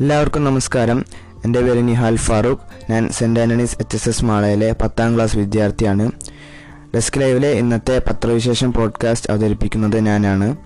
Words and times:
എല്ലാവർക്കും 0.00 0.44
നമസ്കാരം. 0.44 1.04
എന്റെ 1.44 1.60
പേര് 1.60 1.88
നിഹാൽ 1.88 2.16
ഫാറൂഖ്. 2.16 2.92
ഞാൻ 2.92 3.08
Saint 3.08 3.40
Antony's 3.40 3.76
H 3.80 3.96
S 3.96 4.08
S 4.08 4.24
മാളയിലെ 4.24 4.76
പത്താം 4.82 5.14
ക്ലാസ് 5.14 5.36
വിദ്യാർത്ഥിയാണ്. 5.36 6.12
ഡെസ്ക് 6.94 7.20
ലൈവിലെ 7.20 7.48
ഇന്നത്തെ 7.48 7.98
പത്രവിശേഷം 7.98 8.72
പോഡ്കാസ്റ്റ് 8.72 9.30
അവതരിപ്പിക്കുന്നത് 9.30 10.00
ഞാനാണ്. 10.00 10.56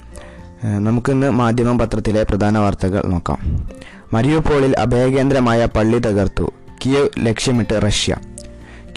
നമുക്കിന്ന് 0.64 1.30
മാധ്യമം 1.30 1.78
പത്രത്തിലെ 1.78 2.22
പ്രധാന 2.22 2.58
വാർത്തകൾ 2.58 3.02
നോക്കാം. 3.06 3.70
മരിയോപോളിൽ 4.12 4.74
അഭയകേന്ദ്രമായ 4.78 5.66
പള്ളി 5.66 5.98
തകർത്തു. 5.98 6.52
കിയവ് 6.86 7.08
ലക്ഷ്യമിട്ട് 7.18 7.80
റഷ്യ. 7.86 8.16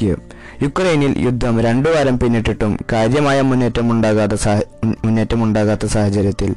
കിയവ്. 0.02 0.18
യുക്രൈനിൽ 0.64 1.20
യുദ്ധം 1.20 1.61
രണ്ടു 1.61 1.89
വാരം 1.89 2.20
പിന്നിട്ടിട്ടും 2.20 2.78
കാര്യമായ 2.93 3.42
മുന്നേറ്റമുണ്ടാകാത്ത 3.42 4.34
സാഹ- 4.34 4.96
മുന്നേറ്റമുണ്ടാകാത്ത 5.06 5.86
സാഹചര്യത്തിൽ 5.86 6.56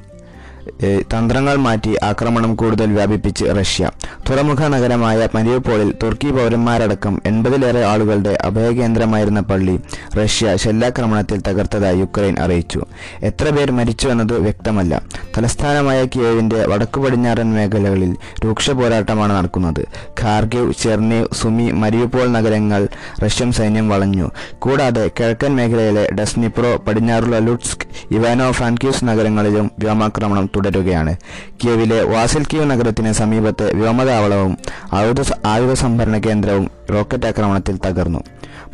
തന്ത്രങ്ങൾ 1.15 1.57
മാറ്റി 1.57 1.97
ആക്രമണം 2.03 2.55
കൂടുതൽ 2.55 2.93
വ്യാപിപ്പിച്ച് 2.93 3.45
റഷ്യ. 3.61 3.91
തുറമുഖ 4.31 4.69
നഗരമായ 4.69 5.29
മരിയപ്പോളിൽ 5.35 5.95
തുർക്കി 6.03 6.31
പൗരന്മാരടക്കം 6.31 7.23
എൺപതിലേറെ 7.27 7.85
ആളുകളുടെ 7.85 8.39
അഭയകേന്ദ്രമായിരുന്ന 8.43 9.41
പള്ളി 9.41 9.81
റഷ്യ 10.23 10.57
ഷെല്ലാക്രമണത്തിൽ 10.57 11.43
തകർത്തതായി 11.49 11.99
യുക്രൈൻ 11.99 12.39
അറിയിച്ചു. 12.39 12.85
എത്ര 13.23 13.51
പേർ 13.51 13.71
മരിച്ചുവെന്നത് 13.71 14.39
വ്യക്തമല്ല. 14.39 15.03
തലസ്ഥാനമായ 15.39 16.05
കിയേവിന്റെ 16.05 16.67
വടക്കു 16.67 17.01
പടിഞ്ഞാറൻ 17.01 17.55
മേഖലകളിൽ 17.55 18.17
രൂക്ഷ 18.45 18.71
പോരാട്ടമാണ് 18.71 19.33
നടക്കുന്നത്. 19.33 19.87
ഖാർഗിവ് 20.21 20.73
ചെർണീവ് 20.83 21.29
സുമി 21.35 21.71
മരിയപ്പോൾ 21.71 22.29
നഗരങ്ങൾ 22.29 22.89
റഷ്യൻ 23.25 23.53
സൈന്യം 23.53 23.89
വളഞ്ഞു. 23.89 24.31
കൂടാതെ 24.59 25.11
കിഴക്കൻ 25.21 25.57
മേഖലയിലെ 25.57 26.09
ഡസ്നിപ്രോ 26.21 26.77
പടിഞ്ഞാറുള്ള 26.77 27.39
ലുട്സ്ക് 27.39 28.15
ഇവാനോ 28.15 28.51
ഫ്രാൻക്യൂസ് 28.51 29.05
നഗരങ്ങളിലും 29.05 29.71
വ്യോമാക്രമണം 29.79 30.51
തുടരുകയാണ്. 30.57 31.17
കിയവിലെ 31.61 32.03
വാസിൽക്കീവ് 32.03 32.71
നഗരത്തിന് 32.71 33.13
സമീപത്തെ 33.13 33.73
വ്യോമതാവളവും 33.75 34.59
ആയുധ 34.93 35.21
ആയുധ 35.47 35.73
സംഭരണ 35.73 36.19
കേന്ദ്രവും 36.19 36.71
റോക്കറ്റ് 36.91 37.27
ആക്രമണത്തിൽ 37.27 37.79
തകർന്നു. 37.87 38.21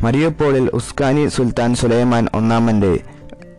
മരിയപ്പോളിൽ 0.03 0.69
ഉസ്കാനി 0.73 1.27
സുൽത്താൻ 1.27 1.75
സുലൈമാൻ 1.75 2.27
ഒന്നാമന്റെ 2.33 2.93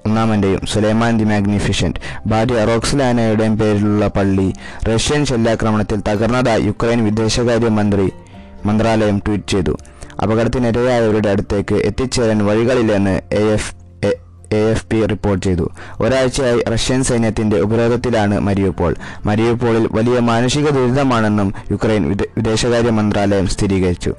ഒന്നാമന്റെയും 0.07 0.63
സുലൈമാൻ 0.73 1.19
ദി 1.19 1.25
മാഗ്നിഫിഷ്യന്റ് 1.25 2.01
ഭാര്യ 2.27 2.65
റോക്സ്ലാനയുടെയും 2.65 3.59
പേരിലുള്ള 3.59 4.07
പള്ളി 4.09 4.53
റഷ്യൻ 4.89 5.25
ശല്യാക്രമണത്തിൽ 5.25 6.03
തകർന്നതായി 6.09 6.63
യുക്രൈൻ 6.63 7.05
വിദേശകാര്യ 7.05 7.69
മന്ത്രി 7.69 8.13
മന്ത്രാലയം 8.67 9.19
ട്വീറ്റ് 9.19 9.49
ചെയ്തു. 9.49 9.75
അപകടത്തിനിരയായവരുടെ 10.23 11.29
അടുത്തേക്ക് 11.29 11.75
എത്തിച്ചേരാൻ 11.75 12.47
വഴികളില്ലെന്ന് 12.47 13.15
A 13.33 13.43
F 13.53 13.73
A 14.55 14.71
F 14.71 14.87
P 14.87 14.99
report 15.07 15.47
ചെയ്തു. 15.47 15.67
ഒരാഴ്ചയായി 16.01 16.61
റഷ്യൻ 16.73 17.03
സൈന്യത്തിന്റെ 17.03 17.59
ഉപരോധത്തിലാണ് 17.61 18.41
മരിയപ്പോൾ. 18.41 18.93
മരിയപ്പോളിൽ 19.27 19.89
വലിയ 19.93 20.19
മാനുഷിക 20.31 20.69
ദുരിതമാണെന്നും 20.71 21.55
യുക്രൈൻ 21.71 22.03
വിദേശകാര്യ 22.39 22.91
മന്ത്രാലയം 22.91 23.47
സ്ഥിരീകരിച്ചു. 23.47 24.15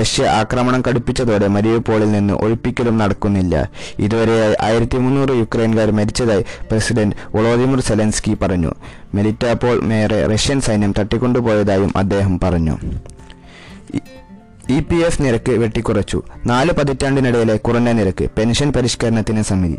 റഷ്യ 0.00 0.24
ആക്രമണം 0.40 0.82
കടുപ്പിച്ചതോടെ 0.88 1.48
മരിയപ്പോളിൽ 1.56 2.10
നിന്ന് 2.12 2.34
ഒഴിപ്പിക്കലും 2.34 2.98
നടക്കുന്നില്ല. 2.98 3.54
ഇതുവരെയായി 3.98 4.56
ആയിരത്തി 4.60 4.96
മുന്നൂറ് 4.96 5.34
യുക്രൈൻകാർ 5.42 5.90
മരിച്ചതായി 5.90 6.44
പ്രസിഡന്റ് 6.70 7.16
വളോദിമിർ 7.36 7.80
സെലൻസ്കി 7.80 8.34
പറഞ്ഞു. 8.42 8.72
മെലിറ്റാപ്പോൾ 9.14 9.76
മേയറെ 9.90 10.20
റഷ്യൻ 10.26 10.60
സൈന്യം 10.60 10.94
തട്ടിക്കൊണ്ടുപോയതായും 10.98 11.92
അദ്ദേഹം 11.96 12.40
പറഞ്ഞു. 12.40 12.76
ഇ 14.70 14.80
പി 14.80 14.96
എഫ് 14.96 15.22
നിരക്ക് 15.22 15.52
വെട്ടിക്കുറച്ചു. 15.52 16.22
നാല് 16.46 16.72
പതിറ്റാണ്ടിനിടയിലെ 16.72 17.56
കുറഞ്ഞ 17.56 17.92
നിരക്ക്. 17.92 18.28
പെൻഷൻ 18.38 18.72
പരിഷ്കരണത്തിന് 18.72 19.42
സമിതി. 19.42 19.78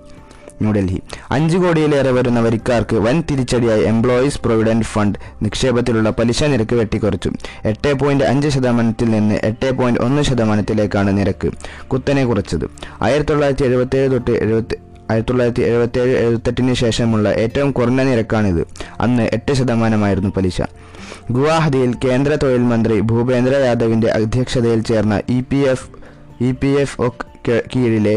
ന്യൂഡൽഹി. 0.62 1.02
അഞ്ച് 1.32 1.58
കോടിയിലേറെ 1.58 2.12
വരുന്ന 2.12 2.40
വരിക്കാർക്ക് 2.40 2.96
വൻ 2.96 3.24
തിരിച്ചടിയായി 3.32 3.84
എംപ്ലോയീസ് 3.84 4.42
പ്രൊവിഡന്റ് 4.42 4.86
ഫണ്ട് 4.86 5.20
നിക്ഷേപത്തിലുള്ള 5.42 6.10
പലിശ 6.10 6.44
നിരക്ക് 6.44 6.76
വെട്ടിക്കുറച്ചു. 6.76 7.32
എട്ട് 7.66 7.94
പോയിന്റ് 7.94 8.24
അഞ്ച് 8.24 8.50
ശതമാനത്തിൽ 8.50 9.10
നിന്ന് 9.10 9.40
എട്ട് 9.44 9.72
പോയിന്റ് 9.72 10.00
ഒന്ന് 10.00 10.22
ശതമാനത്തിലേക്കാണ് 10.22 11.18
നിരക്ക് 11.18 11.52
കുത്തനെ 11.88 12.26
കുറച്ചത്. 12.26 12.66
ആയിരത്തി 13.02 13.32
തൊള്ളായിരത്തി 13.32 13.64
എഴുപത്തി 13.64 13.98
ഏഴ് 13.98 14.12
തൊട്ട് 14.12 14.32
എഴുപത്തി 14.32 14.76
ആയിരത്തി 15.12 15.30
തൊള്ളായിരത്തി 15.30 15.62
എഴുപത്തി 15.62 16.00
ഏഴ് 16.00 16.18
എഴുപത്തെട്ടിന് 16.18 16.74
ശേഷമുള്ള 16.74 17.30
ഏറ്റവും 17.30 17.72
കുറഞ്ഞ 17.72 18.02
നിരക്കാണിത്. 18.02 18.68
അന്ന് 19.00 19.30
എട്ട് 19.34 19.54
ശതമാനമായിരുന്നു 19.54 20.30
പലിശ. 20.30 20.62
ഗുവാഹത്തിയിൽ 21.38 21.92
കേന്ദ്ര 22.06 22.34
തൊഴിൽ 22.44 22.66
മന്ത്രി 22.74 22.98
ഭൂപേന്ദ്ര 23.12 23.56
യാദവിന്റെ 23.68 24.10
അധ്യക്ഷതയിൽ 24.18 24.82
ചേർന്ന 24.90 25.18
E 25.38 25.40
P 25.52 25.60
F 25.74 25.88
E 26.48 26.52
P 26.62 26.72
F 26.84 26.98
O 27.08 27.10
കീഴിലെ 27.74 28.16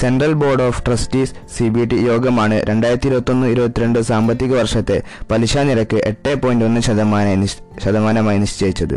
central 0.00 0.32
board 0.32 0.62
of 0.68 0.80
trustees 0.86 1.34
C 1.56 1.66
B 1.74 1.82
T 1.90 1.96
യോഗമാണ് 2.06 2.56
രണ്ടായിരത്തി 2.70 3.06
ഇരുപത്തൊന്ന് 3.10 3.46
ഇരുപത്തിരണ്ട് 3.46 3.98
സാമ്പത്തിക 4.08 4.52
വർഷത്തെ 4.60 4.96
പലിശ 5.30 5.64
നിരക്ക് 5.68 5.98
എട്ട് 6.10 6.32
പോയിന്റ് 6.42 6.64
ഒന്ന് 6.68 6.80
ശതമാനം 6.88 7.44
ശതമാനമായി 7.84 8.38
നിശ്ചയിച്ചത്. 8.44 8.96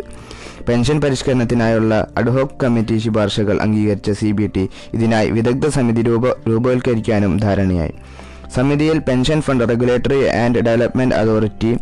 പെൻഷൻ 0.68 0.96
പരിഷ്കരണത്തിനായുള്ള 1.04 1.94
അഡ്ഹോക് 2.20 2.56
കമ്മിറ്റി 2.62 2.96
ശുപാർശകൾ 3.04 3.56
അംഗീകരിച്ച 3.66 4.10
സി 4.20 4.30
ബി 4.38 4.46
ടി 4.54 4.64
ഇതിനായി 4.96 5.28
വിദഗ്ധ 5.36 5.68
സമിതി 5.76 6.02
രൂപ 6.10 6.26
രൂപവൽക്കരിക്കാനും 6.50 7.34
ധാരണയായി. 7.44 7.94
സമിതിയിൽ 8.56 8.98
pension 9.08 9.40
fund 9.46 9.64
regulatory 9.72 10.20
and 10.42 10.60
development 10.66 11.14
authority 11.14 11.72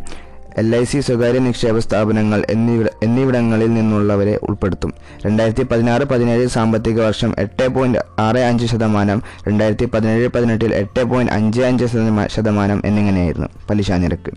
L 0.57 0.75
I 0.75 0.83
C 0.83 0.99
സ്വകാര്യ 0.99 1.39
നിക്ഷേപ 1.39 1.77
സ്ഥാപനങ്ങൾ 1.77 2.45
എന്നിവിട 2.49 2.87
എന്നിവിടങ്ങളിൽ 3.03 3.73
നിന്നുള്ളവരെ 3.73 4.39
ഉൾപ്പെടുത്തും. 4.43 4.93
രണ്ടായിരത്തി 5.25 5.63
പതിനാറ് 5.63 6.01
പതിനേഴ് 6.01 6.47
സാമ്പത്തിക 6.47 7.01
വർഷം 7.01 7.35
എട്ട് 7.39 7.67
പോയിന്റ് 7.67 7.99
ആറ് 8.19 8.37
അഞ്ച് 8.37 8.65
ശതമാനം 8.65 9.21
രണ്ടായിരത്തി 9.47 9.85
പതിനേഴ് 9.85 10.27
പതിനെട്ടിൽ 10.27 10.73
എട്ട് 10.73 11.03
പോയിന്റ് 11.03 11.33
അഞ്ച് 11.33 11.61
അഞ്ച് 11.61 11.85
ശതമാ- 11.85 12.29
ശതമാനം 12.29 12.81
എന്നിങ്ങനെയായിരുന്നു 12.85 13.47
പലിശ 13.69 13.91
നിരക്ക്. 13.91 14.31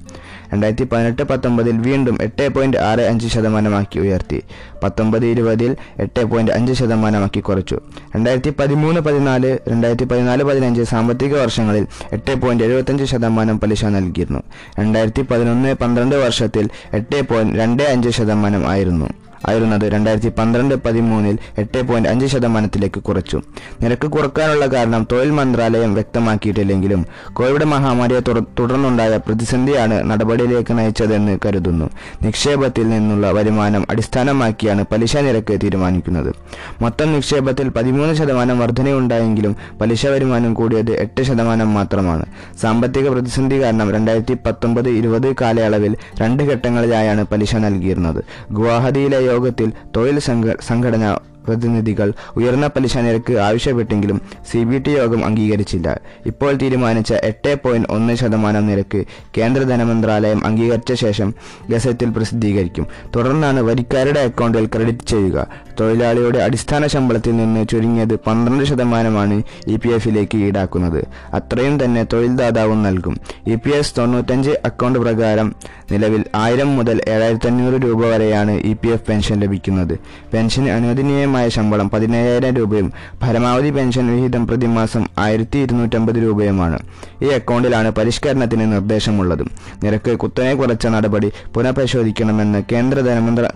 രണ്ടായിരത്തി 0.53 0.84
പതിനെട്ട് 0.84 1.22
പത്തൊമ്പതിൽ 1.22 1.78
വീണ്ടും 1.78 2.19
എട്ട് 2.22 2.48
പോയിന്റ് 2.48 2.76
ആറ് 2.76 3.00
അഞ്ച് 3.00 3.28
ശതമാനമാക്കി 3.28 3.98
ഉയർത്തി. 3.98 4.42
പത്തൊമ്പത് 4.84 5.26
ഇരുപതിൽ 5.26 5.76
എട്ട് 5.98 6.25
പോയിന്റ് 6.25 6.52
അഞ്ച് 6.52 6.72
ശതമാനമാക്കി 6.72 7.41
കുറച്ചു. 7.41 7.81
രണ്ടായിരത്തി 8.16 8.50
പതിമൂന്ന് 8.50 9.00
പതിനാല് 9.00 9.58
രണ്ടായിരത്തി 9.69 10.04
പതിനാല് 10.04 10.44
പതിനഞ്ച് 10.44 10.82
സാമ്പത്തിക 10.82 11.37
വർഷങ്ങളിൽ 11.37 11.87
എട്ട് 12.12 12.34
പോയിന്റ് 12.34 12.64
എഴുപത്തഞ്ച് 12.64 13.04
ശതമാനം 13.04 13.60
പലിശ 13.60 13.84
നൽകിയിരുന്നു. 13.84 14.42
രണ്ടായിരത്തി 14.81 15.22
പതിനൊന്ന് 15.22 15.75
പന്ത്രണ്ട് 15.75 16.09
വർഷത്തിൽ 16.15 16.69
എട്ട് 16.94 17.22
പോയിന്റ് 17.22 17.59
രണ്ട് 17.59 17.82
അഞ്ച് 17.82 18.10
ശതമാനം 18.10 18.69
ആയിരുന്നു. 18.69 19.09
ആയിരുന്നത് 19.48 19.92
രണ്ടായിരത്തി 19.92 20.28
പന്ത്രണ്ട് 20.38 20.74
പതിമൂന്നിൽ 20.74 21.38
എട്ട് 21.58 21.82
പോയിന്റ് 21.88 22.08
അഞ്ച് 22.08 22.26
ശതമാനത്തിലേക്ക് 22.26 23.02
കുറച്ചു. 23.02 23.42
നിരക്ക് 23.82 24.06
കുറക്കാനുള്ള 24.06 24.66
കാരണം 24.66 25.06
തൊഴിൽ 25.12 25.30
മന്ത്രാലയം 25.30 25.94
വ്യക്തമാക്കിയിട്ടില്ലെങ്കിലും 25.94 27.06
കോവിഡ് 27.32 27.64
മഹാമാരിയെ 27.64 28.20
തുടർന്നുണ്ടായ 28.20 29.16
പ്രതിസന്ധിയാണ് 29.16 30.10
നടപടിയിലേക്ക് 30.10 30.78
നയിച്ചതെന്ന് 30.78 31.38
കരുതുന്നു. 31.46 31.90
നിക്ഷേപത്തിൽ 32.22 32.88
നിന്നുള്ള 32.88 33.30
വരുമാനം 33.30 33.86
അടിസ്ഥാനമാക്കിയാണ് 33.90 34.84
പലിശ 34.92 35.16
നിരക്ക് 35.16 35.60
തീരുമാനിക്കുന്നത്. 35.62 36.34
മൊത്തം 36.82 37.12
നിക്ഷേപത്തിൽ 37.12 37.68
പതിമൂന്ന് 37.68 38.14
ശതമാനം 38.14 38.58
വർധനയുണ്ടായെങ്കിലും 38.58 39.56
പലിശ 39.80 40.06
വരുമാനം 40.06 40.54
കൂടിയത് 40.54 40.90
എട്ട് 40.90 41.22
ശതമാനം 41.22 41.74
മാത്രമാണ്. 41.74 42.26
സാമ്പത്തിക 42.62 43.08
പ്രതിസന്ധി 43.08 43.62
കാരണം 43.62 43.92
രണ്ടായിരത്തി 43.92 44.36
പത്തൊമ്പത് 44.46 44.88
ഇരുപത് 44.88 45.34
കാലയളവിൽ 45.40 45.96
രണ്ട് 46.22 46.42
ഘട്ടങ്ങളിലായാണ് 46.42 47.24
പലിശ 47.24 47.56
നൽകിയിരുന്നത്. 47.56 48.24
ഗുവാഹത്തിയിലെ 48.52 49.29
യോഗത്തിൽ 49.30 49.72
തൊഴിൽ 49.96 50.18
സംഘ 50.18 50.54
സംഘടന 50.68 51.16
പ്രതിനിധികൾ 51.46 52.08
ഉയർന്ന 52.36 52.66
പലിശ 52.66 52.98
നിരക്ക് 52.98 53.34
ആവശ്യപ്പെട്ടെങ്കിലും 53.38 54.18
സി 54.50 54.58
ബി 54.58 54.78
ടി 54.78 54.91
യോഗം 54.91 55.24
അംഗീകരിച്ചില്ല. 55.24 55.88
ഇപ്പോൾ 56.26 56.52
തീരുമാനിച്ച 56.62 57.12
എട്ട് 57.12 57.52
പോയിന്റ് 57.62 57.88
ഒന്ന് 57.90 58.14
ശതമാനം 58.14 58.66
നിരക്ക് 58.66 59.00
കേന്ദ്ര 59.36 59.62
ധനമന്ത്രാലയം 59.62 60.40
അംഗീകരിച്ച 60.46 60.92
ശേഷം 60.92 61.34
ഗസറ്റിൽ 61.70 62.10
പ്രസിദ്ധീകരിക്കും. 62.16 62.86
തുടർന്നാണ് 63.16 63.60
വരിക്കാരുടെ 63.60 64.20
അക്കൗണ്ടിൽ 64.20 64.66
ക്രെഡിറ്റ് 64.66 65.06
ചെയ്യുക. 65.06 65.46
തൊഴിലാളിയുടെ 65.80 66.38
അടിസ്ഥാന 66.38 66.86
ശമ്പളത്തിൽ 66.86 67.36
നിന്ന് 67.36 67.69
ചുരുങ്ങിയത് 67.69 68.14
പന്ത്രണ്ട് 68.26 68.64
ശതമാനമാണ് 68.64 69.42
ഇ 69.66 69.76
പി 69.76 69.88
എഫിലേക്ക് 69.88 70.38
ഈടാക്കുന്നത്. 70.38 71.00
അത്രയും 71.34 71.84
തന്നെ 71.84 72.04
തൊഴിൽദാതാവും 72.12 72.82
നൽകും. 72.82 73.16
ഇ 73.46 73.54
പി 73.54 73.70
എസ് 73.70 73.94
തൊണ്ണൂറ്റഞ്ച് 73.98 74.50
അക്കൗണ്ട് 74.64 74.99
പ്രകാരം 74.99 75.55
നിലവിൽ 75.92 76.25
ആയിരം 76.34 76.76
മുതൽ 76.76 77.00
ഏഴായിരത്തി 77.08 77.46
അഞ്ഞൂറ് 77.46 77.82
രൂപ 77.82 78.00
വരെയാണ് 78.06 78.50
ഇ 78.50 78.72
പി 78.72 78.88
എഫ് 78.88 79.06
പെൻഷൻ 79.08 79.40
ലഭിക്കുന്നത്. 79.40 79.94
പെൻഷൻ 80.34 80.69
അനുവദനീയമായ 80.70 81.48
ശമ്പളം 81.48 81.90
പതിനയ്യായിരം 81.90 82.56
രൂപയും 82.56 82.92
പരമാവധി 83.22 83.70
പെൻഷൻ 83.70 84.06
വിഹിതം 84.14 84.46
പ്രതിമാസം 84.46 85.04
ആയിരത്തി 85.19 85.58
ഇരുന്നൂറ്റമ്പത് 85.58 86.16
രൂപയുമാണ്. 86.16 86.78
ഈ 87.22 87.26
അക്കൗണ്ടിലാണ് 87.26 87.90
പരിഷ്കരണത്തിന് 87.90 88.72
നിർദ്ദേശമുള്ളത്. 88.72 89.44
നിരക്ക് 89.84 90.19
കുത്തനെ 90.19 90.54
കുറച്ച 90.54 90.87
നടപടി 90.87 91.31
പുനഃപരിശോധിക്കണമെന്ന് 91.54 92.62
കേന്ദ്ര 92.72 93.00
ധനമന്ത്ര 93.00 93.46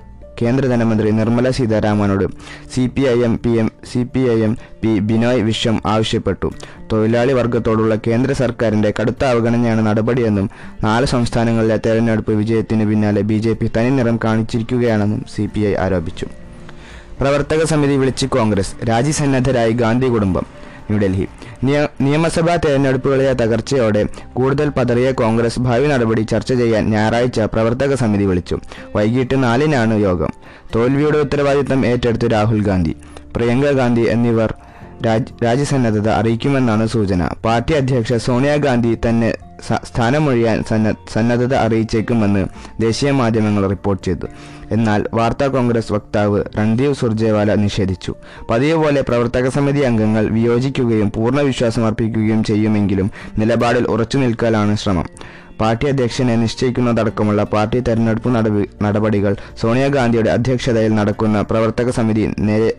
കേന്ദ്ര 0.42 0.66
ധനമന്ത്രി 0.66 1.10
Nirmala 1.10 1.50
സീതാരാമനോട് 1.50 2.24
C 2.74 2.86
P 2.86 3.00
I 3.00 3.22
M 3.22 3.38
P 3.38 3.50
M 3.50 3.72
C 3.92 4.06
P 4.14 4.20
I 4.20 4.40
M 4.40 4.58
P 4.82 4.98
Binoy 4.98 5.42
Viswam 5.42 5.82
ആവശ്യപ്പെട്ടു. 5.86 6.52
തൊഴിലാളി 6.92 7.32
വർഗത്തോടുള്ള 7.32 7.98
കേന്ദ്ര 8.06 8.32
സർക്കാരിന്റെ 8.32 8.92
കടുത്ത 9.00 9.24
അവഗണനയാണ് 9.24 9.86
നടപടിയെന്നും 9.86 10.50
നാല് 10.84 11.06
സംസ്ഥാനങ്ങളിലെ 11.06 11.76
തെരഞ്ഞെടുപ്പ് 11.86 12.32
വിജയത്തിന് 12.32 12.90
പിന്നാലെ 12.90 13.22
ബി 13.22 13.34
ജെ 13.34 13.52
പി 13.52 13.70
തനി 13.76 13.90
നിറം 13.90 14.20
കാണിച്ചിരിക്കുകയാണെന്നും 14.24 15.24
സി 15.36 15.48
പി 15.54 15.60
ഐ 15.60 15.74
ആരോപിച്ചു. 15.74 16.26
പ്രവർത്തക 17.20 17.64
സമിതി 17.64 17.96
വിളിച്ച് 17.96 18.26
കോൺഗ്രസ് 18.26 18.88
രാജിസന്നദ്ധരായി 18.88 19.72
ഗാന്ധി 19.72 20.06
കുടുംബം 20.06 20.46
ന്യൂഡൽഹി. 20.90 21.20
നിയ- 21.20 21.43
നിയമസഭാ 22.00 22.56
തെരഞ്ഞെടുപ്പുകളിലെ 22.56 23.32
തകർച്ചയോടെ 23.32 24.06
കൂടുതൽ 24.32 24.68
പതറിയ 24.68 25.10
കോൺഗ്രസ് 25.12 25.60
ഭാവി 25.60 25.86
നടപടി 25.86 26.20
ചർച്ച 26.20 26.52
ചെയ്യാൻ 26.52 26.90
ഞായറാഴ്ച 26.90 27.40
പ്രവർത്തക 27.40 27.94
സമിതി 27.94 28.24
വിളിച്ചു. 28.24 28.58
വൈകിട്ട് 28.96 29.42
നാലിനാണ് 29.42 29.94
യോഗം. 29.94 30.28
തോൽവിയുടെ 30.74 31.18
ഉത്തരവാദിത്തം 31.18 31.86
ഏറ്റെടുത്ത് 31.86 32.32
രാഹുൽ 32.32 32.62
ഗാന്ധി. 32.62 32.96
പ്രിയങ്ക 33.36 33.70
ഗാന്ധി 33.70 34.00
എന്നിവർ 34.00 34.54
രാജ് 35.06 35.44
രാജ്യസന്നദ്ധത 35.44 36.08
അറിയിക്കുമെന്നാണ് 36.08 36.86
സൂചന. 36.86 37.28
പാർട്ടി 37.44 37.74
അധ്യക്ഷ 37.74 38.12
സോണിയാഗാന്ധി 38.12 38.98
തന്നെ 39.08 39.34
സ്ഥാനമൊഴിയാൻ 39.62 40.64
സന്ന 40.68 40.94
സന്നദ്ധത 41.12 41.54
അറിയിച്ചേക്കുമെന്ന് 41.54 42.46
ദേശീയ 42.80 43.10
മാധ്യമങ്ങൾ 43.10 43.66
റിപ്പോർട്ട് 43.66 44.04
ചെയ്തു. 44.04 44.26
എന്നാൽ 44.74 45.00
വാർത്താ 45.14 45.46
കോൺഗ്രസ് 45.46 45.92
വക്താവ് 45.92 46.40
രൺദീപ് 46.58 46.96
സുർജേവാല 47.00 47.54
നിഷേധിച്ചു. 47.54 48.14
പതിവ് 48.50 48.76
പോലെ 48.82 49.00
പ്രവർത്തക 49.00 49.48
സമിതി 49.48 49.82
അംഗങ്ങൾ 49.90 50.26
വിയോജിക്കുകയും 50.36 51.12
പൂർണ 51.16 51.40
വിശ്വാസം 51.40 51.86
അർപ്പിക്കുകയും 51.86 52.44
ചെയ്യുമെങ്കിലും 52.44 53.10
നിലപാടിൽ 53.38 53.86
ഉറച്ചു 53.94 54.18
നിൽക്കലാണ് 54.18 54.76
ശ്രമം. 54.76 55.08
പാർട്ടി 55.60 55.86
അധ്യക്ഷനെ 55.86 56.36
നിശ്ചയിക്കുന്നതടക്കമുള്ള 56.36 57.42
പാർട്ടി 57.54 57.80
തെരഞ്ഞെടുപ്പ് 57.80 58.30
നടപടി 58.36 58.68
നടപടികൾ 58.82 59.36
സോണിയാഗാന്ധിയുടെ 59.60 60.30
അധ്യക്ഷതയിൽ 60.30 60.94
നടക്കുന്ന 60.94 61.40
പ്രവർത്തക 61.40 61.90
സമിതി 61.90 62.24
നേരെ 62.38 62.70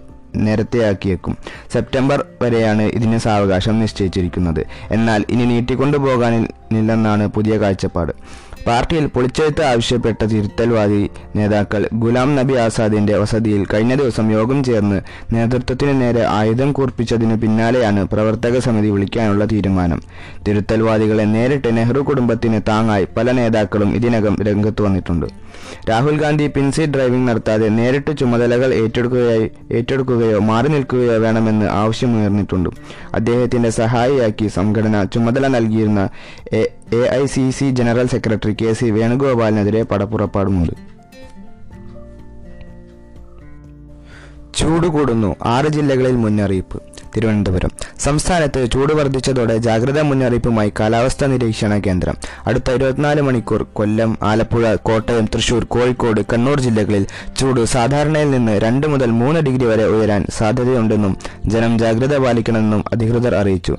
നേരത്തെയാക്കിയേക്കും. 0.46 1.34
സെപ്റ്റംബർ 1.74 2.20
വരെയാണ് 2.42 2.82
ഇതിന് 2.98 3.18
സാവകാശം 3.18 3.76
നിശ്ചയിച്ചിരിക്കുന്നത്. 3.80 4.62
എന്നാൽ 4.92 5.22
ഇനി 5.30 5.46
നീട്ടിക്കൊണ്ടുപോകാനില്ലെന്നാണ് 5.46 7.28
പുതിയ 7.28 7.58
കാഴ്ചപ്പാട്. 7.58 8.12
പാർട്ടിയിൽ 8.68 9.06
പൊളിച്ചെഴുത്ത് 9.08 9.64
ആവശ്യപ്പെട്ട 9.72 10.22
തിരുത്തൽവാദി 10.32 11.02
നേതാക്കൾ 11.38 11.82
ഗുലാം 12.04 12.30
നബി 12.36 12.54
ആസാദിന്റെ 12.54 13.16
വസതിയിൽ 13.22 13.66
കഴിഞ്ഞ 13.74 13.94
ദിവസം 13.96 14.32
യോഗം 14.32 14.60
ചേർന്ന് 14.64 15.00
നേതൃത്വത്തിന് 15.36 15.94
നേരെ 16.02 16.24
ആയുധം 16.40 16.72
കൂർപ്പിച്ചതിന് 16.72 17.36
പിന്നാലെയാണ് 17.44 18.04
പ്രവർത്തക 18.14 18.60
സമിതി 18.60 18.90
വിളിക്കാനുള്ള 18.96 19.46
തീരുമാനം. 19.46 20.00
തിരുത്തൽവാദികളെ 20.48 21.26
നേരിട്ട് 21.36 21.78
നെഹ്റു 21.78 22.00
കുടുംബത്തിന് 22.00 22.62
താങ്ങായി 22.70 23.08
പല 23.18 23.32
നേതാക്കളും 23.32 23.96
ഇതിനകം 23.96 24.36
രംഗത്ത് 24.48 24.82
വന്നിട്ടുണ്ട്. 24.82 25.28
രാഹുൽ 25.90 26.16
ഗാന്ധി 26.24 26.48
പിൻസി 26.56 26.84
ഡ്രൈവിംഗ് 26.86 27.28
നടത്താതെ 27.30 27.68
നേരിട്ട് 27.80 28.12
ചുമതലകൾ 28.20 28.70
ഏറ്റെടുക്കുകയായി 28.82 29.46
ഏറ്റെടുക്കുകയോ 29.78 30.40
മാറി 30.50 30.70
നിൽക്കുകയോ 30.76 31.18
വേണമെന്ന് 31.26 31.68
ആവശ്യമുയർന്നിട്ടുണ്ട്. 31.82 32.70
അദ്ദേഹത്തിന്റെ 33.14 33.72
സഹായിയാക്കി 33.82 34.48
സംഘടന 34.58 35.04
ചുമതല 35.14 35.48
നൽകിയിരുന്ന 35.58 36.02
A 36.94 36.98
I 36.98 37.26
C 37.26 37.50
C 37.50 37.70
general 37.70 38.08
secretary 38.08 38.56
K 38.62 38.74
C 38.74 38.86
വേണുഗോപാലിനെതിരെ 38.86 39.84
പടപ്പുറപ്പാടുമുണ്ട് 39.84 40.96
ചൂട് 44.56 44.88
കൂടുന്നു. 44.88 45.36
ആറ് 45.44 45.66
ജില്ലകളിൽ 45.66 46.16
മുന്നറിയിപ്പ്. 46.16 46.82
തിരുവനന്തപുരം. 47.16 47.70
സംസ്ഥാനത്ത് 48.00 48.72
ചൂട് 48.72 48.94
വർദ്ധിച്ചതോടെ 48.94 49.58
ജാഗ്രതാ 49.58 50.02
മുന്നറിയിപ്പുമായി 50.02 50.74
കാലാവസ്ഥാ 50.80 51.28
നിരീക്ഷണ 51.28 51.78
കേന്ദ്രം. 51.78 52.16
അടുത്ത 52.48 52.72
ഇരുപത്തിനാല് 52.72 53.22
മണിക്കൂർ 53.22 53.64
കൊല്ലം 53.74 54.18
ആലപ്പുഴ 54.24 54.76
കോട്ടയം 54.76 55.26
തൃശൂർ 55.26 55.64
കോഴിക്കോട് 55.64 56.22
കണ്ണൂർ 56.34 56.60
ജില്ലകളിൽ 56.60 57.08
ചൂട് 57.38 57.66
സാധാരണയിൽ 57.66 58.32
നിന്ന് 58.32 58.52
രണ്ട് 58.52 58.88
മുതൽ 58.88 59.12
മൂന്ന് 59.12 59.40
ഡിഗ്രി 59.40 59.66
വരെ 59.66 59.86
ഉയരാൻ 59.86 60.26
സാധ്യതയുണ്ടെന്നും 60.30 61.18
ജനം 61.46 61.80
ജാഗ്രത 61.80 62.18
പാലിക്കണമെന്നും 62.18 62.84
അധികൃതർ 62.94 63.36
അറിയിച്ചു. 63.36 63.78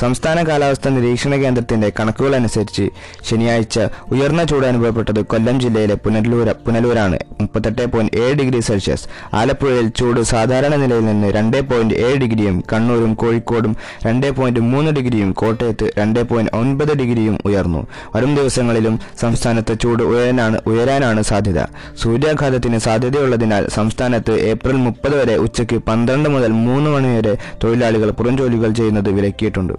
സംസ്ഥാന 0.00 0.38
കാലാവസ്ഥാ 0.48 0.90
നിരീക്ഷണ 0.96 1.34
കേന്ദ്രത്തിന്റെ 1.42 1.88
കണക്കുകൾ 1.98 2.34
അനുസരിച്ച് 2.38 2.84
ശനിയാഴ്ച 3.28 3.76
ഉയർന്ന 4.14 4.42
ചൂട് 4.50 4.66
അനുഭവപ്പെട്ടത് 4.70 5.20
കൊല്ലം 5.32 5.60
ജില്ലയിലെ 5.60 5.94
പുനലൂര 6.04 6.50
പുനലൂരാണ്. 6.66 7.18
മുപ്പത്തെട്ട് 7.40 7.84
പോയിന്റ് 7.92 8.12
ഏഴ് 8.22 8.34
ഡിഗ്രി 8.40 8.60
സെൽഷ്യസ്. 8.60 9.06
ആലപ്പുഴയിൽ 9.40 9.88
ചൂട് 9.98 10.20
സാധാരണ 10.32 10.74
നിലയിൽ 10.82 11.04
നിന്ന് 11.10 11.28
രണ്ട് 11.36 11.58
പോയിന്റ് 11.70 11.94
ഏഴ് 12.06 12.18
ഡിഗ്രിയും 12.22 12.56
കണ്ണൂരും 12.72 13.14
കോഴിക്കോടും 13.22 13.76
രണ്ട് 14.06 14.28
പോയിന്റ് 14.38 14.60
മൂന്ന് 14.72 14.92
ഡിഗ്രിയും 14.98 15.32
കോട്ടയത്ത് 15.42 15.88
രണ്ട് 16.00 16.20
പോയിന്റ് 16.30 16.52
ഒൻപത് 16.60 16.92
ഡിഗ്രിയും 17.02 17.38
ഉയർന്നു. 17.50 17.82
വരും 18.16 18.34
ദിവസങ്ങളിലും 18.38 18.94
സംസ്ഥാനത്ത് 19.22 19.74
ചൂട് 19.84 20.02
ഉയരാനാണ് 20.02 20.58
ഉയരാനാണ് 20.70 21.22
സാധ്യത. 21.30 21.60
സൂര്യാഘാതത്തിന് 22.02 22.78
സാധ്യതയുള്ളതിനാൽ 22.88 23.66
സംസ്ഥാനത്ത് 23.78 24.34
ഏപ്രിൽ 24.52 24.76
മുപ്പത് 24.86 25.16
വരെ 25.20 25.36
ഉച്ചയ്ക്ക് 25.46 25.78
പന്ത്രണ്ട് 25.90 26.28
മുതൽ 26.36 26.52
മൂന്ന് 26.68 26.90
മണിവരെ 26.90 27.34
തൊഴിലാളികൾ 27.64 28.10
പുറംജോലികൾ 28.20 28.70
ചെയ്യുന്നത് 28.80 29.10
വിലക്കിയിട്ടുണ്ട്. 29.18 29.74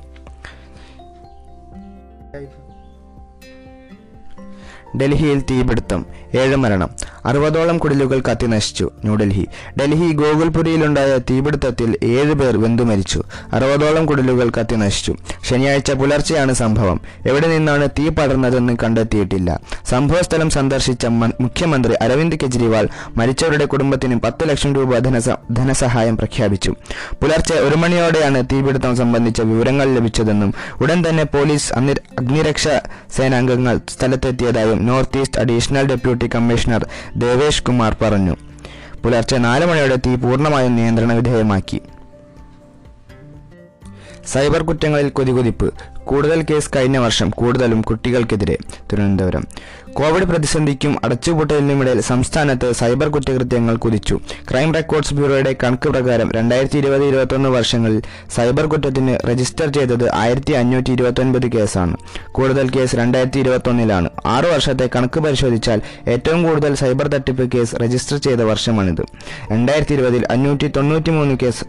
ഡൽഹിയിൽ 4.96 5.42
തീപിടുത്തം 5.42 6.06
ഏഴ് 6.36 6.56
മരണം 6.56 6.90
അറുപതോളം 7.26 7.78
കുടിലുകൾ 7.78 8.22
കത്തി 8.22 8.48
നശിച്ചു 8.48 8.90
ന്യൂഡൽഹി. 9.04 9.48
ഡൽഹി 9.80 10.14
ഗോകുൽപുരിയിലുണ്ടായ 10.14 11.18
തീപിടുത്തത്തിൽ 11.18 11.98
ഏഴ് 12.04 12.34
പേർ 12.34 12.58
വെന്തു 12.58 12.84
മരിച്ചു 12.84 13.24
അറുപതോളം 13.54 14.06
കുടിലുകൾ 14.06 14.50
കത്തി 14.50 14.76
നശിച്ചു. 14.76 15.16
ശനിയാഴ്ച 15.50 15.92
പുലർച്ചെയാണ് 15.92 16.54
സംഭവം. 16.54 17.02
എവിടെ 17.28 17.48
നിന്നാണ് 17.48 17.90
തീ 18.00 18.10
പടർന്നതെന്ന് 18.10 18.78
കണ്ടെത്തിയിട്ടില്ല. 18.84 19.60
സംഭവസ്ഥലം 19.86 20.50
സന്ദർശിച്ച 20.50 21.06
മുഖ്യമന്ത്രി 21.06 21.94
അരവിന്ദ് 21.94 22.38
കെജ്രിവാൾ 22.44 22.88
മരിച്ചവരുടെ 23.18 23.66
കുടുംബത്തിന് 23.66 24.20
പത്ത് 24.20 24.50
ലക്ഷം 24.50 24.76
രൂപ 24.76 24.98
ധനസഹായം 25.52 26.18
പ്രഖ്യാപിച്ചു. 26.18 26.76
പുലർച്ചെ 27.22 27.56
ഒരു 27.56 27.76
മണിയോടെയാണ് 27.76 28.44
തീപിടുത്തം 28.46 28.96
സംബന്ധിച്ച 28.96 29.42
വിവരങ്ങൾ 29.42 29.96
ലഭിച്ചതെന്നും 29.96 30.54
ഉടൻ 30.82 31.04
തന്നെ 31.10 31.24
പോലീസ് 31.24 31.74
അഗ്നി- 31.74 32.02
അഗ്നിരക്ഷാ 32.20 32.82
സേനാംഗങ്ങൾ 33.18 33.80
സ്ഥലത്തെത്തിയതായും 33.90 34.77
north 34.80 35.18
east 35.18 35.42
additional 35.42 35.86
deputy 35.88 36.30
commissioner 36.36 36.88
Devesh 37.18 37.64
Kumar 37.64 37.96
പറഞ്ഞു. 38.02 38.36
പുലർച്ചെ 39.04 39.38
നാല് 39.38 39.66
മണിയോടെ 39.66 39.96
തീ 39.96 40.16
പൂർണമായും 40.16 40.76
നിയന്ത്രണ 40.76 41.14
വിധേയമാക്കി 41.14 41.82
സൈബർ 44.26 44.64
കുറ്റങ്ങളിൽ 44.64 45.10
കൊതികുതിപ്പ് 45.10 45.74
കൂടുതൽ 46.10 46.42
കേസ് 46.50 46.72
കഴിഞ്ഞ 46.76 46.98
വർഷം 46.98 47.30
കൂടുതലും 47.30 47.82
കുട്ടികൾക്കെതിരെ 47.82 48.58
തിരുവനന്തപുരം. 48.92 49.44
കോവിഡ് 49.94 50.24
പ്രതിസന്ധിക്കും 50.24 50.98
അടച്ചുപൂട്ടലിനുമിടയിൽ 51.04 52.00
സംസ്ഥാനത്ത് 52.02 52.68
സൈബർ 52.72 53.08
കുറ്റകൃത്യങ്ങൾ 53.10 53.76
കുതിച്ചു. 53.76 54.16
ക്രൈം 54.50 54.74
റെക്കോർഡ്സ് 54.74 55.14
ബ്യൂറോയുടെ 55.14 55.56
കണക്ക് 55.64 55.90
പ്രകാരം 55.90 56.32
രണ്ടായിരത്തി 56.32 56.78
ഇരുപത് 56.78 57.04
ഇരുപത്തൊന്ന് 57.04 57.50
വർഷങ്ങളിൽ 57.50 58.02
സൈബർ 58.36 58.66
കുറ്റത്തിന് 58.66 59.30
രജിസ്റ്റർ 59.30 59.68
ചെയ്തത് 59.78 60.06
ആയിരത്തി 60.14 60.54
അഞ്ഞൂറ്റി 60.54 60.92
ഇരുപത്തൊൻപത് 60.92 61.48
കേസാണ്. 61.56 61.96
കൂടുതൽ 62.32 62.70
കേസ് 62.70 62.96
രണ്ടായിരത്തി 62.96 63.40
ഇരുപത്തൊന്നിലാണ് 63.40 64.10
ആറു 64.26 64.48
വർഷത്തെ 64.48 64.90
കണക്ക് 64.96 65.20
പരിശോധിച്ചാൽ 65.20 65.82
ഏറ്റവും 66.08 66.44
കൂടുതൽ 66.44 66.76
സൈബർ 66.76 67.08
തട്ടിപ്പ് 67.08 67.58
കേസ് 67.58 67.76
രജിസ്റ്റർ 67.84 68.18
ചെയ്ത 68.18 68.42
വർഷമാണിത്. 68.52 69.04
രണ്ടായിരത്തി 69.52 69.94
ഇരുപതിൽ 69.94 70.26
അഞ്ഞൂറ്റി 70.32 70.68
തൊണ്ണൂറ്റി 70.78 71.12
മൂന്ന് 71.12 71.38
കേസ് 71.44 71.66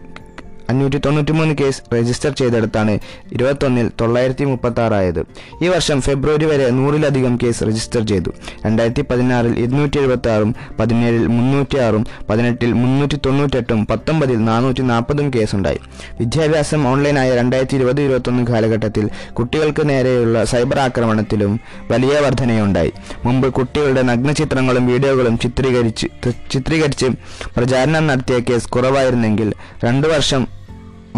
അഞ്ഞൂറ്റി 0.69 0.97
തൊണ്ണൂറ്റി 1.05 1.31
മൂന്ന് 1.31 1.55
കേസ് 1.61 1.81
രജിസ്റ്റർ 1.95 2.31
ചെയ്തെടുത്താണ് 2.31 2.93
ഇരുപത്തൊന്നിൽ 3.33 3.91
തൊള്ളായിരത്തി 4.01 4.45
മുപ്പത്തി 4.45 4.81
ആറായത് 4.81 5.21
ഈ 5.63 5.67
വർഷം 5.67 6.01
ഫെബ്രുവരി 6.01 6.45
വരെ 6.45 6.69
നൂറിലധികം 6.69 7.39
കേസ് 7.43 7.63
രജിസ്റ്റർ 7.63 8.01
ചെയ്തു. 8.07 8.31
രണ്ടായിരത്തി 8.65 9.01
പതിനാറിൽ 9.01 9.59
ഇരുന്നൂറ്റി 9.59 9.99
എഴുപത്തി 9.99 10.29
ആറും 10.29 10.55
പതിനേഴിൽ 10.79 11.27
മുന്നൂറ്റി 11.27 11.77
ആറും 11.77 12.05
പതിനെട്ടിൽ 12.29 12.73
മുന്നൂറ്റി 12.73 13.17
തൊണ്ണൂറ്റെട്ടും 13.25 13.87
പത്തൊമ്പതിൽ 13.87 14.45
നാനൂറ്റി 14.45 14.81
നാൽപ്പതും 14.81 15.33
കേസുണ്ടായി 15.35 15.79
വിദ്യാഭ്യാസം 16.19 16.87
ഓൺലൈനായ 16.87 17.35
രണ്ടായിരത്തി 17.35 17.75
ഇരുപത് 17.75 18.01
ഇരുപത്തൊന്ന് 18.01 18.43
കാലഘട്ടത്തിൽ 18.47 19.05
കുട്ടികൾക്ക് 19.33 19.89
നേരെയുള്ള 19.89 20.45
സൈബർ 20.45 20.79
ആക്രമണത്തിലും 20.79 21.53
വലിയ 21.91 22.19
വർധനയുണ്ടായി. 22.19 22.93
മുമ്പ് 23.25 23.53
കുട്ടികളുടെ 23.53 24.01
നഗ്നചിത്രങ്ങളും 24.01 24.87
വീഡിയോകളും 24.87 25.39
ചിത്രീകരിച്ച് 25.39 26.07
ചിത്രീകരിച്ച് 26.51 27.07
പ്രചാരണം 27.55 28.07
നടത്തിയ 28.07 28.39
കേസ് 28.49 28.69
കുറവായിരുന്നെങ്കിൽ 28.69 29.51
രണ്ടു 29.83 30.07
വർഷം 30.07 30.58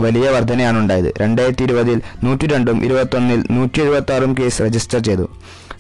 വലിയ 0.01 0.29
വർധനയാണുണ്ടായത് 0.29 1.09
രണ്ടായിരത്തി 1.21 1.63
ഇരുപതിൽ 1.63 2.01
നൂറ്റി 2.23 2.47
രണ്ടും 2.47 2.85
ഇരുപത്തൊന്നിൽ 2.85 3.43
നൂറ്റി 3.51 3.81
എഴുപത്തി 3.81 4.13
ആറും 4.13 4.35
കേസ് 4.39 4.61
രജിസ്റ്റർ 4.61 4.99
ചെയ്തു. 4.99 5.29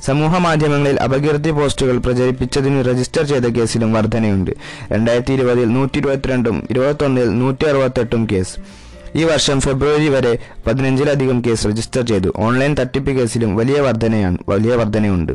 സമൂഹ 0.05 0.37
മാധ്യമങ്ങളിൽ 0.37 0.97
അപകീർത്തി 0.99 1.51
പോസ്റ്റുകൾ 1.51 1.97
പ്രചരിപ്പിച്ചതിന് 1.97 2.79
രജിസ്റ്റർ 2.89 3.23
ചെയ്ത 3.23 3.47
കേസിലും 3.57 3.93
വർധനയുണ്ട്. 3.93 4.51
രണ്ടായിരത്തി 4.91 5.33
ഇരുപതിൽ 5.33 5.67
നൂറ്റി 5.73 5.97
ഇരുപത്തിരണ്ടും 5.97 6.67
ഇരുപത്തൊന്നിൽ 6.69 7.39
നൂറ്റി 7.41 7.65
അറുപത്തെട്ടും 7.65 8.27
കേസ് 8.31 8.55
ഈ 9.15 9.23
വർഷം 9.23 9.57
ഫെബ്രുവരി 9.59 10.07
വരെ 10.07 10.33
പതിനഞ്ചിലധികം 10.67 11.41
കേസ് 11.47 11.67
രജിസ്റ്റർ 11.67 12.03
ചെയ്തു. 12.11 12.29
ഓൺലൈൻ 12.37 12.73
തട്ടിപ്പ് 12.79 13.11
കേസിലും 13.11 13.55
വലിയ 13.55 13.79
വർധനയാണ് 13.79 14.37
വലിയ 14.49 14.75
വർധനയുണ്ട്. 14.75 15.33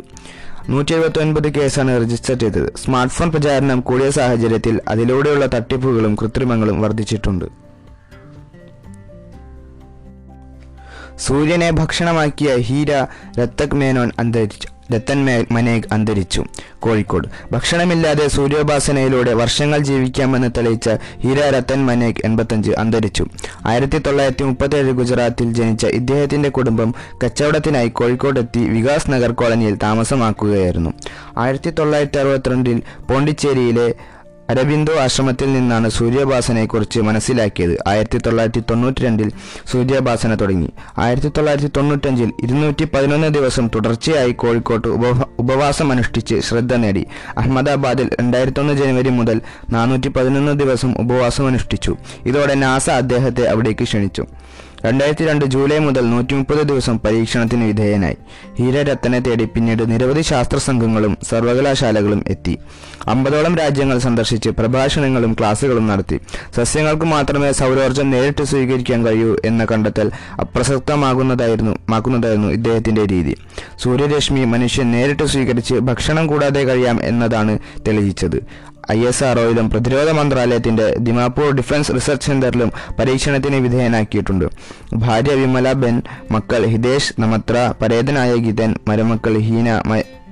നൂറ്റി 0.69 0.93
എഴുപത്തി 0.95 1.51
കേസാണ് 1.59 1.93
രജിസ്റ്റർ 2.03 2.35
ചെയ്തത്. 2.35 2.69
സ്മാർട്ട് 2.85 3.15
ഫോൺ 3.15 3.31
പ്രചാരണം 3.31 3.81
കൂടിയ 3.81 4.11
സാഹചര്യത്തിൽ 4.11 4.81
അതിലൂടെയുള്ള 4.89 5.47
തട്ടിപ്പുകളും 5.55 6.15
കൃത്രിമങ്ങളും 6.23 6.81
വർദ്ധിച്ചിട്ടുണ്ട് 6.81 7.66
സൂര്യനെ 11.19 11.71
ഭക്ഷണമാക്കിയ 11.71 12.57
ഹീര 12.57 13.07
രത്തക് 13.41 13.75
മേനോൻ 13.75 14.13
അന്തരിച്ചു. 14.19 14.69
രത്തൻ 14.95 15.25
മേ- 15.25 15.47
മനേഗ് 15.51 15.85
അന്തരിച്ചു. 15.93 16.45
കോഴിക്കോട്. 16.81 17.29
ഭക്ഷണമില്ലാതെ 17.53 18.29
സൂര്യോപാസനയിലൂടെ 18.29 19.33
വർഷങ്ങൾ 19.33 19.79
ജീവിക്കാമെന്ന് 19.79 20.51
തെളിയിച്ച 20.57 20.91
ഹീര 21.21 21.41
രത്തൻ 21.41 21.87
മനേഗ് 21.87 22.15
എൺപത്തഞ്ച് 22.25 22.71
അന്തരിച്ചു. 22.71 23.27
ആയിരത്തി 23.67 23.99
തൊള്ളായിരത്തി 23.99 24.45
മുപ്പത്തേഴ് 24.45 24.93
ഗുജറാത്തിൽ 24.93 25.53
ജനിച്ച 25.53 25.87
ഇദ്ദേഹത്തിന്റെ 25.87 26.49
കുടുംബം 26.49 26.95
കച്ചവടത്തിനായി 27.25 27.89
കോഴിക്കോടെത്തി 27.89 28.59
വികാസ് 28.59 29.11
നഗർ 29.11 29.33
കോളനിയിൽ 29.33 29.77
താമസമാക്കുകയായിരുന്നു. 29.77 30.91
ആയിരത്തി 31.39 31.71
തൊള്ളായിരത്തി 31.71 32.19
അറുപത്തിരണ്ടിൽ 32.19 32.83
പോണ്ടിച്ചേരിയിലെ 33.11 33.95
അരബിന്ദോ 34.51 34.95
ആശ്രമത്തിൽ 35.01 35.53
നിന്നാണ് 35.53 35.89
സൂര്യഭാസനെക്കുറിച്ച് 35.91 37.01
മനസ്സിലാക്കിയത്. 37.01 37.79
ആയിരത്തി 37.87 38.19
തൊള്ളായിരത്തി 38.19 38.63
തൊണ്ണൂറ്റി 38.71 39.03
രണ്ടിൽ 39.03 39.33
സൂര്യോപാസന 39.73 40.35
തുടങ്ങി. 40.35 40.73
ആയിരത്തി 40.99 41.29
തൊള്ളായിരത്തി 41.29 41.71
തൊണ്ണൂറ്റഞ്ചിൽ 41.77 42.33
ഇരുന്നൂറ്റി 42.43 42.85
പതിനൊന്ന് 42.85 43.35
ദിവസം 43.35 43.71
തുടർച്ചയായി 43.75 44.33
കോഴിക്കോട്ട് 44.33 44.89
ഉപ 44.89 45.05
ഉപവാസം 45.39 45.91
അനുഷ്ഠിച്ച് 45.93 46.41
ശ്രദ്ധ 46.41 46.75
നേടി. 46.75 47.07
അഹമ്മദാബാദിൽ 47.39 48.11
രണ്ടായിരത്തൊന്ന് 48.21 48.75
ജനുവരി 48.75 49.09
മുതൽ 49.09 49.41
നാനൂറ്റി 49.71 50.09
പതിനൊന്ന് 50.09 50.61
ദിവസം 50.61 50.95
ഉപവാസം 50.99 51.47
അനുഷ്ഠിച്ചു 51.47 51.97
ഇതോടെ 52.27 52.55
നാസ 52.55 52.91
അദ്ദേഹത്തെ 52.91 53.47
അവിടേക്ക് 53.47 53.85
ക്ഷണിച്ചു. 53.85 54.25
രണ്ടായിരത്തി 54.87 55.25
രണ്ട് 55.25 55.45
ജൂലൈ 55.45 55.79
മുതൽ 55.79 56.05
നൂറ്റി 56.11 56.35
മുപ്പത് 56.35 56.61
ദിവസം 56.69 56.99
പരീക്ഷണത്തിന് 56.99 57.65
വിധേയനായി. 57.65 58.17
ഹീരരത്നെ 58.59 59.19
തേടി 59.19 59.45
പിന്നീട് 59.45 59.93
നിരവധി 59.93 60.23
ശാസ്ത്ര 60.23 60.59
സംഘങ്ങളും 60.59 61.19
സർവകലാശാലകളും 61.31 62.25
എത്തി. 62.29 62.59
അമ്പതോളം 63.09 63.57
രാജ്യങ്ങൾ 63.57 63.99
സന്ദർശിച്ച് 63.99 64.51
പ്രഭാഷണങ്ങളും 64.51 65.33
ക്ലാസുകളും 65.33 65.87
നടത്തി. 65.87 66.21
സസ്യങ്ങൾക്ക് 66.57 67.05
മാത്രമേ 67.05 67.53
സൗരോർജം 67.53 68.11
നേരിട്ട് 68.11 68.43
സ്വീകരിക്കാൻ 68.43 69.07
കഴിയൂ 69.07 69.37
എന്ന 69.45 69.65
കണ്ടെത്തൽ 69.65 70.11
അപ്രസക്തമാകുന്നതായിരുന്നു 70.41 71.75
മാക്കുന്നതായിരുന്നു 71.89 72.49
ഇദ്ദേഹത്തിന്റെ 72.49 73.07
രീതി. 73.07 73.37
സൂര്യരശ്മി 73.79 74.45
മനുഷ്യൻ 74.45 74.91
നേരിട്ട് 74.91 75.23
സ്വീകരിച്ച് 75.23 75.75
ഭക്ഷണം 75.75 76.27
കൂടാതെ 76.27 76.61
കഴിയാം 76.61 77.01
എന്നതാണ് 77.05 77.59
തെളിയിച്ചത്. 77.89 78.41
ഐ 78.93 79.07
എസ് 79.07 79.25
ആർഒയിലും 79.25 79.71
പ്രതിരോധ 79.71 80.11
മന്ത്രാലയത്തിന്റെ 80.11 80.95
ദിമാപൂർ 80.99 81.51
ഡിഫൻസ് 81.51 81.93
റിസർച്ച് 81.95 82.27
സെന്ററിലും 82.27 82.73
പരീക്ഷണത്തിന് 82.99 83.57
വിധേയനാക്കിയിട്ടുണ്ട്. 83.57 84.45
ഭാര്യ 84.95 85.35
വിമല 85.35 85.73
ബെൻ 85.73 86.03
മക്കൾ 86.31 86.67
ഹിതേഷ് 86.67 87.15
നമത്ര 87.19 87.73
പരേതനായ 87.83 88.37
ഗീതൻ 88.37 88.75
മരുമക്കൾ 88.89 89.39
ഹീന 89.39 89.83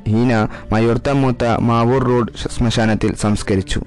ഹീന 0.08 0.48
മയൂർത്ത 0.72 1.08
മൂത്ത 1.08 1.44
മാവൂർ 1.44 2.04
റോഡ് 2.04 2.32
ശ്മശാനത്തിൽ 2.58 3.14
സംസ്കരിച്ചു. 3.14 3.80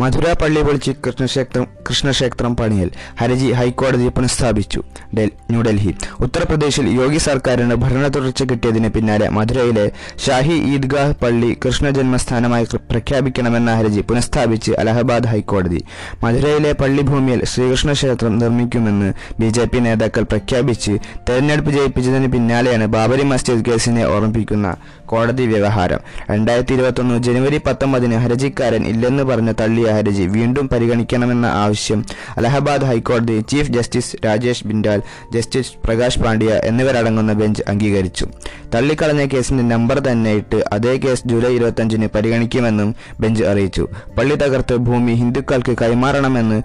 മധുര 0.00 0.32
പള്ളി 0.32 0.62
പൊളിച്ച് 0.62 0.90
കൃഷ്ണക്ഷേത്രം 0.90 1.66
കൃഷ്ണക്ഷേത്രം 1.88 2.56
പണിയൽ. 2.56 2.90
ഹർജി 3.20 3.52
ഹൈക്കോടതി 3.52 4.08
പുനഃസ്ഥാപിച്ചു. 4.08 4.82
ഡൽ- 5.18 5.32
ന്യൂഡൽഹി. 5.50 5.94
ഉത്തർപ്രദേശിൽ 6.20 6.88
യോഗി 6.88 7.18
സർക്കാരിന് 7.18 7.74
ഭരണ 7.74 8.08
തുടർച്ച 8.08 8.42
കിട്ടിയതിന് 8.42 8.88
പിന്നാലെ 8.88 9.28
മധുരയിലെ 9.28 9.90
ഷാഹി 10.26 10.52
ഈദ്ഗാഹ് 10.52 11.12
പള്ളി 11.22 11.56
കൃഷ്ണ 11.66 11.90
ജന്മസ്ഥാനമായി 11.90 12.64
പ്രഖ്യാപിക്കണമെന്ന 12.64 13.74
ഹർജി 13.74 14.00
പുനഃസ്ഥാപിച്ച് 14.00 14.72
അലഹബാദ് 14.72 15.26
ഹൈക്കോടതി. 15.26 15.84
മധുരയിലെ 16.24 16.72
പള്ളിഭൂമിയിൽ 16.72 17.44
ശ്രീകൃഷ്ണ 17.44 17.92
ക്ഷേത്രം 17.92 18.38
നിർമ്മിക്കുമെന്ന് 18.38 19.12
ബി 19.40 19.48
ജെ 19.48 19.64
പി 19.64 19.78
നേതാക്കൾ 19.78 20.22
പ്രഖ്യാപിച്ച് 20.22 20.98
തെരഞ്ഞെടുപ്പ് 21.28 21.70
ജയിപ്പിച്ചതിന് 21.70 22.32
പിന്നാലെയാണ് 22.32 22.86
ബാബരി 22.86 23.22
മസ്ജിദ് 23.22 23.64
കേസിനെ 23.64 24.04
ഓർമ്മിപ്പിക്കുന്ന 24.06 24.76
കോടതി 25.10 25.46
വ്യവഹാരം. 25.46 26.00
രണ്ടായിരത്തി 26.30 26.72
ഇരുപത്തൊന്ന് 26.72 27.22
ജനുവരി 27.22 27.58
പത്തൊമ്പതിന് 27.66 28.14
ഹർജിക്കാരൻ 28.14 28.84
ഇല്ലെന്ന് 28.86 29.22
പറഞ്ഞ് 29.22 29.54
തള്ളിയ 29.60 29.88
ഹർജി 29.90 30.22
വീണ്ടും 30.22 30.68
പരിഗണിക്കണമെന്ന 30.68 31.46
ആവശ്യം 31.46 32.00
അലഹബാദ് 32.36 32.86
ഹൈക്കോടതി 32.90 33.36
chief 33.50 33.70
justice 33.70 34.16
Rajesh 34.24 34.66
Bindal 34.66 35.02
justice 35.34 35.72
Prakash 35.84 36.20
Padia 36.20 36.60
എന്നിവരടങ്ങുന്ന 36.64 37.32
ബെഞ്ച് 37.32 37.62
അംഗീകരിച്ചു. 37.68 38.26
തള്ളിക്കളഞ്ഞ 38.74 39.24
കേസിന്റെ 39.34 39.64
നമ്പർ 39.74 39.98
തന്നെ 40.00 40.32
ഇട്ട് 40.34 40.64
അതേ 40.72 40.94
കേസ് 40.96 41.22
ജൂലൈ 41.26 41.52
ഇരുപത്തഞ്ചിന് 41.54 42.08
പരിഗണിക്കുമെന്നും 42.14 42.94
ബെഞ്ച് 43.20 43.44
അറിയിച്ചു. 43.44 43.84
പള്ളി 44.18 44.34
തകർത്ത് 44.34 44.76
ഭൂമി 44.76 45.12
ഹിന്ദുക്കൾക്ക് 45.12 45.76
കൈമാറണമെന്ന് 45.82 46.62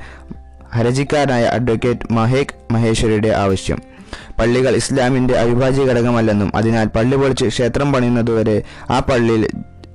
ഹരജിക്കാരനായ 0.74 1.44
അഡ്വക്കേറ്റ് 1.58 2.14
മഹേക് 2.14 2.56
മഹേശ്വരിയുടെ 2.72 3.32
ആവശ്യം. 3.44 3.95
പള്ളികൾ 4.40 4.76
ഇസ്ലാമിന്റെ 4.76 5.34
അവിഭാജ്യ 5.34 5.84
ഘടകമല്ലെന്നും 5.84 6.52
അതിനാൽ 6.56 6.86
പള്ളി 6.86 7.16
പൊളിച്ച് 7.16 7.46
ക്ഷേത്രം 7.46 7.94
പണിയുന്നതുവരെ 7.94 8.62
ആ 8.90 9.00
പള്ളിയിൽ 9.00 9.48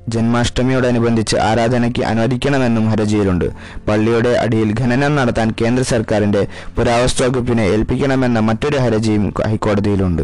ജന്മാഷ്ടമിയോടനുബന്ധിച്ച് 0.09 1.37
ആരാധനയ്ക്ക് 1.37 2.05
അനുവദിക്കണമെന്നും 2.05 2.91
ഹർജിയിലുണ്ട്. 2.91 3.45
പള്ളിയുടെ 3.89 4.29
അടിയിൽ 4.29 4.75
ഖനനം 4.81 5.17
നടത്താൻ 5.17 5.55
കേന്ദ്ര 5.61 5.85
സർക്കാരിന്റെ 5.85 6.47
പുരാവസ്തു 6.77 7.25
വകുപ്പിനെ 7.25 7.63
ഏൽപ്പിക്കണമെന്ന 7.63 8.39
മറ്റൊരു 8.39 8.79
ഹർജിയും 8.79 9.35
ഹൈക്കോടതിയിലുണ്ട്. 9.47 10.23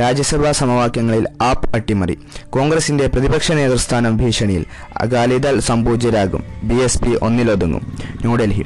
രാജ്യസഭാ 0.00 0.52
സമവാക്യങ്ങളിൽ 0.52 1.28
ആപ്പ് 1.42 1.76
അട്ടിമറി. 1.76 2.18
കോൺഗ്രസിന്റെ 2.50 3.06
പ്രതിപക്ഷ 3.06 3.52
നേതൃസ്ഥാനം 3.52 4.16
ഭീഷണിയിൽ. 4.16 4.64
അകാലിദൾ 4.96 5.60
സംപൂജ്യരാകും 5.60 6.44
ബി 6.62 6.74
എസ് 6.74 7.02
പി 7.02 7.18
ഒന്നിലൊതുങ്ങും. 7.22 7.98
ന്യൂഡൽഹി. 8.16 8.64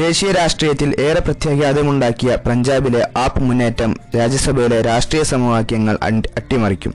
ദേശീയ 0.00 0.28
രാഷ്ട്രീയത്തിൽ 0.32 0.90
ഏറെ 1.06 1.20
പ്രത്യാഘാതമുണ്ടാക്കിയ 1.20 2.30
പഞ്ചാബിലെ 2.46 3.02
ആപ്പ് 3.22 3.40
മുന്നേറ്റം 3.48 3.90
രാജ്യസഭയിലെ 4.16 4.78
രാഷ്ട്രീയ 4.86 5.22
സമവാക്യങ്ങൾ 5.32 5.96
അട്ടിമറിക്കും. 6.38 6.92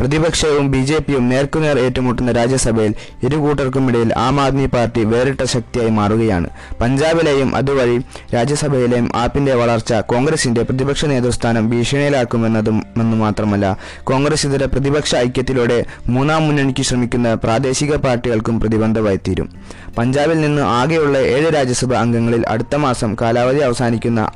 പ്രതിപക്ഷവും 0.00 0.70
ബി 0.70 0.78
ജെ 0.78 0.98
പിയും 0.98 1.28
നേർക്കുനേർ 1.28 1.78
ഏറ്റുമുട്ടുന്ന 1.78 2.32
രാജ്യസഭയിൽ 2.32 2.94
ഇരു 3.22 3.36
കൂട്ടർക്കുമിടയിൽ 3.36 4.12
ആം 4.16 4.40
ആദ്മി 4.40 4.66
പാർട്ടി 4.66 5.04
വേറിട്ട 5.04 5.42
ശക്തിയായി 5.44 5.90
മാറുകയാണ്. 5.90 6.48
പഞ്ചാബിലെയും 6.80 7.56
അതുവഴി 7.56 7.96
രാജ്യസഭയിലെയും 8.34 9.10
ആപ്പിന്റെ 9.14 9.54
വളർച്ച 9.54 9.92
കോൺഗ്രസിന്റെ 9.92 10.62
പ്രതിപക്ഷ 10.62 11.04
നേതൃസ്ഥാനം 11.04 11.70
ഭീഷണിയിലാക്കുമെന്നതും 11.70 12.82
എന്നു 12.96 13.16
മാത്രമല്ല 13.16 13.78
കോൺഗ്രസ് 14.04 14.46
ഇതര 14.46 14.64
പ്രതിപക്ഷ 14.64 15.16
ഐക്യത്തിലൂടെ 15.16 15.84
മൂന്നാം 16.06 16.46
മുന്നണിക്ക് 16.46 16.82
ശ്രമിക്കുന്ന 16.82 17.34
പ്രാദേശിക 17.34 17.96
പാർട്ടികൾക്കും 17.96 18.60
പ്രതിബന്ധമായി 18.60 19.16
തീരും 19.16 19.50
പഞ്ചാബിൽ 19.98 20.40
നിന്ന് 20.40 20.62
ആകെയുള്ള 20.62 21.18
ഏഴ് 21.18 21.54
രാജ്യസഭ 21.54 21.94
അംഗങ്ങളിൽ 21.94 22.44
അടുത്ത 22.48 22.74
മാസം 22.76 23.16
കാലാവധി 23.20 23.58
അവസാനിക്കുന്ന 23.58 24.30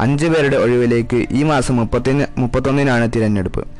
അഞ്ച് 0.00 0.26
പേരുടെ 0.26 0.56
ഒഴിവിലേക്ക് 0.56 1.26
ഈ 1.30 1.42
മാസം 1.42 1.76
മുപ്പത്തിന് 1.76 2.26
മുപ്പത്തൊന്നിനാണ് 2.38 3.10
തിരഞ്ഞെടുപ്പ്. 3.16 3.77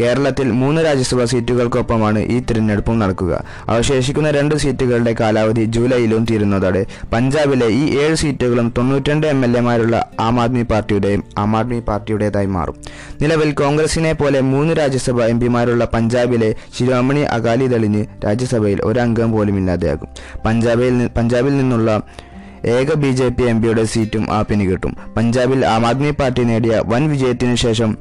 കേരളത്തിൽ 0.00 0.50
മൂന്ന് 0.50 0.84
രാജ്യസഭാ 0.84 1.24
സീറ്റുകൾക്കൊപ്പമാണ് 1.24 2.18
ഈ 2.18 2.40
തിരഞ്ഞെടുപ്പും 2.40 2.98
നടക്കുക. 2.98 3.44
അവശേഷിക്കുന്ന 3.68 4.30
രണ്ട് 4.30 4.54
സീറ്റുകളുടെ 4.54 5.14
കാലാവധി 5.20 5.64
ജൂലൈയിലും 5.64 6.24
തീരുന്നതോടെ 6.24 6.86
പഞ്ചാബിലെ 7.12 7.66
ഈ 7.66 7.98
ഏഴ് 7.98 8.16
സീറ്റുകളും 8.16 8.74
തൊണ്ണൂറ്റിരണ്ട് 8.78 9.26
എം 9.26 9.44
എൽ 9.44 9.56
എമാരുള്ള 9.56 10.10
ആം 10.20 10.40
ആദ്മി 10.40 10.62
പാർട്ടിയുടെയും 10.62 11.24
ആം 11.38 11.56
ആദ്മി 11.56 11.80
പാർട്ടിയുടേതായി 11.80 12.46
മാറും. 12.46 12.76
നിലവിൽ 13.20 13.52
കോൺഗ്രസിനെ 13.52 14.12
പോലെ 14.12 14.40
മൂന്ന് 14.40 14.74
രാജ്യസഭാ 14.74 15.24
എം 15.24 15.40
പിമാരുള്ള 15.40 15.84
പഞ്ചാബിലെ 15.84 16.54
ശിരോമണി 16.78 17.20
അകാലിദളിന് 17.20 18.04
രാജ്യസഭയിൽ 18.24 18.82
ഒരംഗം 18.82 19.32
പോലും 19.32 19.56
ഇല്ലാതെയാകും. 19.58 20.08
പഞ്ചാബിൽ 20.46 21.06
പഞ്ചാബിൽ 21.06 21.56
നിന്നുള്ള 21.56 22.02
ഏക 22.64 22.94
ബി 22.94 23.10
ജെ 23.10 23.28
പി 23.28 23.42
എം 23.42 23.62
പിയുടെ 23.62 23.84
സീറ്റും 23.84 24.32
ആപ്പിന് 24.32 24.70
കിട്ടും. 24.70 24.96
പഞ്ചാബിൽ 25.16 25.66
ആം 25.66 25.86
ആദ്മി 25.86 26.10
പാർട്ടി 26.10 26.44
നേടിയ 26.44 26.82
വൻ 26.86 27.10
വിജയത്തിനു 27.10 27.54
ശേഷം 27.54 27.98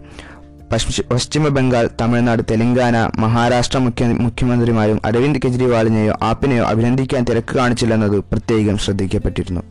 പശ്ചിമ 0.73 1.47
ബംഗാൾ 1.47 1.89
തമിഴ്നാട് 2.01 2.43
തെലങ്കാന 2.51 3.09
മഹാരാഷ്ട്ര 3.19 3.77
മുഖ്യ 3.77 4.05
മുഖ്യമന്ത്രിമാരും 4.05 5.01
അരവിന്ദ് 5.05 5.39
കെജ്രിവാളിനെയോ 5.45 6.13
ആപ്പിനെയോ 6.23 6.63
അഭിനന്ദിക്കാൻ 6.63 7.23
തിരക്ക് 7.23 7.55
കാണിച്ചില്ലെന്നത് 7.55 8.19
പ്രത്യേകം 8.19 8.77
ശ്രദ്ധിക്കപ്പെട്ടിരുന്നു. 8.77 9.61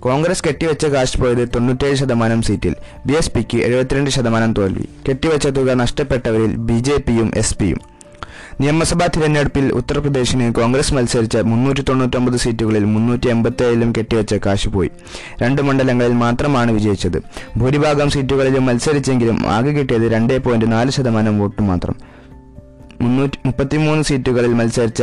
കോൺഗ്രസ് 0.00 0.44
കെട്ടിവെച്ച 0.44 0.86
കാശ് 0.86 1.20
പോയത് 1.20 1.48
തൊണ്ണൂറ്റേഴ് 1.54 1.94
ശതമാനം 1.94 2.42
സീറ്റിൽ 2.42 2.74
ബി 3.06 3.12
എസ് 3.12 3.32
പിക്ക് 3.32 3.56
എഴുപത്തിരണ്ട് 3.56 4.10
ശതമാനം 4.10 4.52
തോൽവി. 4.52 4.84
കെട്ടിവെച്ച 5.08 5.46
തുക 5.46 5.70
നഷ്ടപ്പെട്ടവരിൽ 5.70 6.56
ബി 6.56 6.78
ജെ 6.78 6.96
പിയും 6.96 7.32
എസ് 7.36 7.58
പിയും. 7.58 7.93
നിയമസഭാ 8.60 9.06
തിരഞ്ഞെടുപ്പിൽ 9.06 9.72
ഉത്തർപ്രദേശിന് 9.72 10.54
കോൺഗ്രസ് 10.54 10.94
മത്സരിച്ച 10.94 11.36
മുന്നൂറ്റി 11.36 11.80
തൊണ്ണൂറ്റൊമ്പത് 11.80 12.36
സീറ്റുകളിൽ 12.36 12.84
മുന്നൂറ്റി 12.84 13.28
എൺപത്തേഴിലും 13.28 13.92
കെട്ടിവെച്ച 13.98 14.34
കാശ് 14.34 14.68
പോയി. 14.68 14.90
രണ്ട് 15.42 15.62
മണ്ഡലങ്ങളിൽ 15.62 16.12
മാത്രമാണ് 16.12 16.72
വിജയിച്ചത്. 16.72 17.22
ഭൂരിഭാഗം 17.58 18.10
സീറ്റുകളിലും 18.10 18.66
മത്സരിച്ചെങ്കിലും 18.66 19.46
ആകെ 19.46 19.70
കിട്ടിയത് 19.70 20.02
രണ്ടേ 20.02 20.36
പോയിന്റ് 20.36 20.72
നാല് 20.72 20.90
ശതമാനം 20.90 21.38
വോട്ട് 21.38 21.62
മാത്രം. 21.62 21.94
മുന്നൂറ്റി 23.00 23.38
മുപ്പത്തിമൂന്ന് 23.46 24.04
സീറ്റുകളിൽ 24.04 24.54
മത്സരിച്ച 24.54 25.02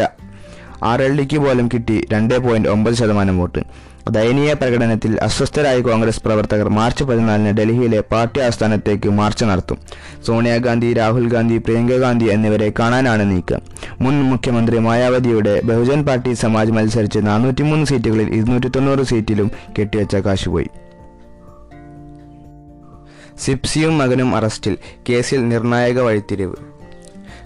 ആർ 0.84 1.02
എൽ 1.02 1.20
ഡിക്ക് 1.20 1.38
പോലും 1.38 1.70
കിട്ടി 1.74 2.08
രണ്ടേ 2.12 2.38
പോയിന്റ് 2.38 2.70
ഒമ്പത് 2.70 2.94
ശതമാനം 2.94 3.38
വോട്ട്. 3.38 3.91
ദയനീയ 4.10 4.54
പ്രകടനത്തിൽ 4.54 5.20
അസ്വസ്ഥരായ 5.22 5.80
കോൺഗ്രസ് 5.80 6.24
പ്രവർത്തകർ 6.24 6.70
മാർച്ച് 6.70 7.04
പതിനാലിന് 7.04 7.58
ഡൽഹിയിലെ 7.58 8.04
പാർട്ടി 8.12 8.40
ആസ്ഥാനത്തേക്ക് 8.40 9.10
മാർച്ച് 9.10 9.46
നടത്തും. 9.46 9.78
സോണിയാഗാന്ധി 10.28 10.94
രാഹുൽ 10.94 11.28
ഗാന്ധി 11.28 11.58
പ്രിയങ്ക 11.58 11.98
ഗാന്ധി 11.98 12.26
എന്നിവരെ 12.26 12.72
കാണാനാണ് 12.80 13.32
നീക്കം. 13.32 13.62
മുൻ 14.02 14.24
മുഖ്യമന്ത്രി 14.24 14.78
മായാവതിയുടെ 14.78 15.62
ബഹുജൻ 15.64 16.06
പാർട്ടി 16.06 16.34
സമാജ് 16.34 16.72
മത്സരിച്ച് 16.72 17.20
നാനൂറ്റിമൂന്ന് 17.20 17.86
സീറ്റുകളിൽ 17.86 18.34
ഇരുന്നൂറ്റി 18.34 18.68
തൊണ്ണൂറ് 18.68 19.04
സീറ്റിലും 19.04 19.52
കെട്ടിവെച്ച 19.80 20.16
കാശുപോയി. 20.16 20.68
സിപ്സിയും 23.40 23.98
മകനും 23.98 24.36
അറസ്റ്റിൽ. 24.36 24.78
കേസിൽ 25.10 25.48
നിർണായക 25.48 26.00
വഴിത്തിരിവ്. 26.00 26.71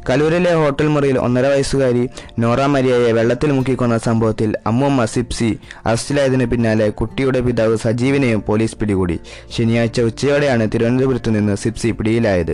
കലൂരിലെ 0.10 0.54
ഹോട്ടൽ 0.54 0.88
മുറിയിൽ 0.88 1.18
ഒന്നര 1.20 1.46
വയസ്സുകാരി 1.48 2.10
നോറ 2.40 2.62
മരിയയെ 2.66 3.12
വെള്ളത്തിൽ 3.12 3.52
മുക്കിക്കൊന്ന 3.52 3.98
സംഭവത്തിൽ 3.98 4.50
അമ്മൂമ്മ 4.68 5.06
സിപ്സി 5.06 5.50
അറസ്റ്റിലായതിനു 5.86 6.46
പിന്നാലെ 6.46 6.90
കുട്ടിയുടെ 6.90 7.40
പിതാവ് 7.40 7.78
സജീവിനെയും 7.78 8.44
പോലീസ് 8.48 8.78
പിടികൂടി. 8.78 9.20
ശനിയാഴ്ച 9.58 10.02
ഉച്ചയോടെയാണ് 10.02 10.68
തിരുവനന്തപുരത്ത് 10.74 11.36
നിന്ന് 11.36 11.56
സിപ്സി 11.56 11.92
പിടിയിലായത്. 11.92 12.54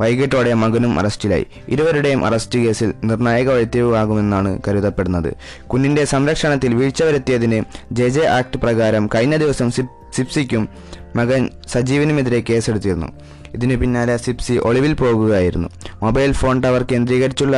വൈകിട്ടോടെ 0.00 0.54
മകനും 0.54 0.98
അറസ്റ്റിലായി. 0.98 1.46
ഇരുവരുടെയും 1.68 2.26
അറസ്റ്റ് 2.26 2.58
കേസിൽ 2.58 2.94
നിർണായക 3.04 3.50
വഴിത്തിരിവാകുമെന്നാണ് 3.52 4.58
കരുതപ്പെടുന്നത്. 4.68 5.30
കുഞ്ഞിന്റെ 5.66 6.04
സംരക്ഷണത്തിൽ 6.04 6.74
വീഴ്ച 6.74 7.02
വരുത്തിയതിന് 7.02 7.62
ജെ 7.92 8.08
ജെ 8.08 8.26
ആക്ട് 8.38 8.58
പ്രകാരം 8.58 9.10
കഴിഞ്ഞ 9.14 9.36
ദിവസം 9.36 9.70
സിപ്സിക്കും 10.16 10.68
മകൻ 11.16 11.50
സജീവിനുമെതിരെ 11.68 12.42
കേസെടുത്തിരുന്നു. 12.50 13.06
ഇതിനു 13.54 13.74
പിന്നാലെ 13.74 14.16
സിപ്സി 14.16 14.56
ഒളിവിൽ 14.68 14.94
പോകുകയായിരുന്നു. 14.94 15.68
മൊബൈൽ 16.02 16.32
ഫോൺ 16.32 16.62
ടവർ 16.62 16.82
കേന്ദ്രീകരിച്ചുള്ള 16.92 17.56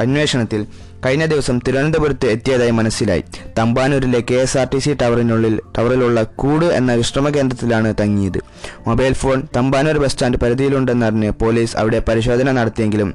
അന്വേഷണത്തിൽ 0.00 0.62
കഴിഞ്ഞ 1.04 1.24
ദിവസം 1.26 1.56
തിരുവനന്തപുരത്ത് 1.58 2.26
എത്തിയതായി 2.26 2.70
മനസ്സിലായി. 2.70 3.24
തമ്പാനൂരിലെ 3.58 4.20
K 4.30 4.34
S 4.34 4.58
R 4.58 4.68
T 4.72 4.78
C 4.78 4.92
ടവറിനുള്ളിൽ 5.02 5.60
ടവറിലുള്ള 5.78 6.22
കൂട് 6.22 6.64
എന്ന 6.64 6.92
വിശ്രമ 6.92 7.28
കേന്ദ്രത്തിലാണ് 7.28 7.94
തങ്ങിയത്. 8.00 8.38
Mobile 8.86 9.12
phone 9.12 9.42
Thampanoor 9.56 9.98
bus 9.98 10.12
stand 10.12 10.38
പരിധിയിലുണ്ടെന്നറിഞ്ഞ് 10.38 11.30
police 11.42 11.76
അവിടെ 11.76 11.98
പരിശോധന 12.08 12.52
നടത്തിയെങ്കിലും 12.52 13.10